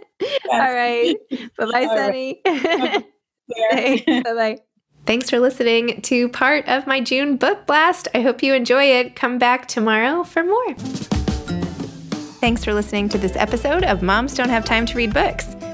All 0.50 0.58
right. 0.58 1.16
Bye 1.56 1.66
bye, 1.72 1.86
Sunny. 1.86 2.40
Right. 3.72 4.06
bye 4.06 4.22
bye. 4.22 4.58
Thanks 5.06 5.28
for 5.28 5.38
listening 5.38 6.00
to 6.02 6.28
part 6.30 6.66
of 6.66 6.86
my 6.86 7.00
June 7.00 7.36
book 7.36 7.66
blast. 7.66 8.08
I 8.14 8.20
hope 8.20 8.42
you 8.42 8.54
enjoy 8.54 8.84
it. 8.84 9.16
Come 9.16 9.38
back 9.38 9.66
tomorrow 9.66 10.24
for 10.24 10.44
more. 10.44 10.74
Thanks 12.40 12.64
for 12.64 12.74
listening 12.74 13.08
to 13.10 13.18
this 13.18 13.36
episode 13.36 13.84
of 13.84 14.02
Moms 14.02 14.34
Don't 14.34 14.48
Have 14.48 14.64
Time 14.64 14.86
to 14.86 14.96
Read 14.96 15.12
Books. 15.12 15.54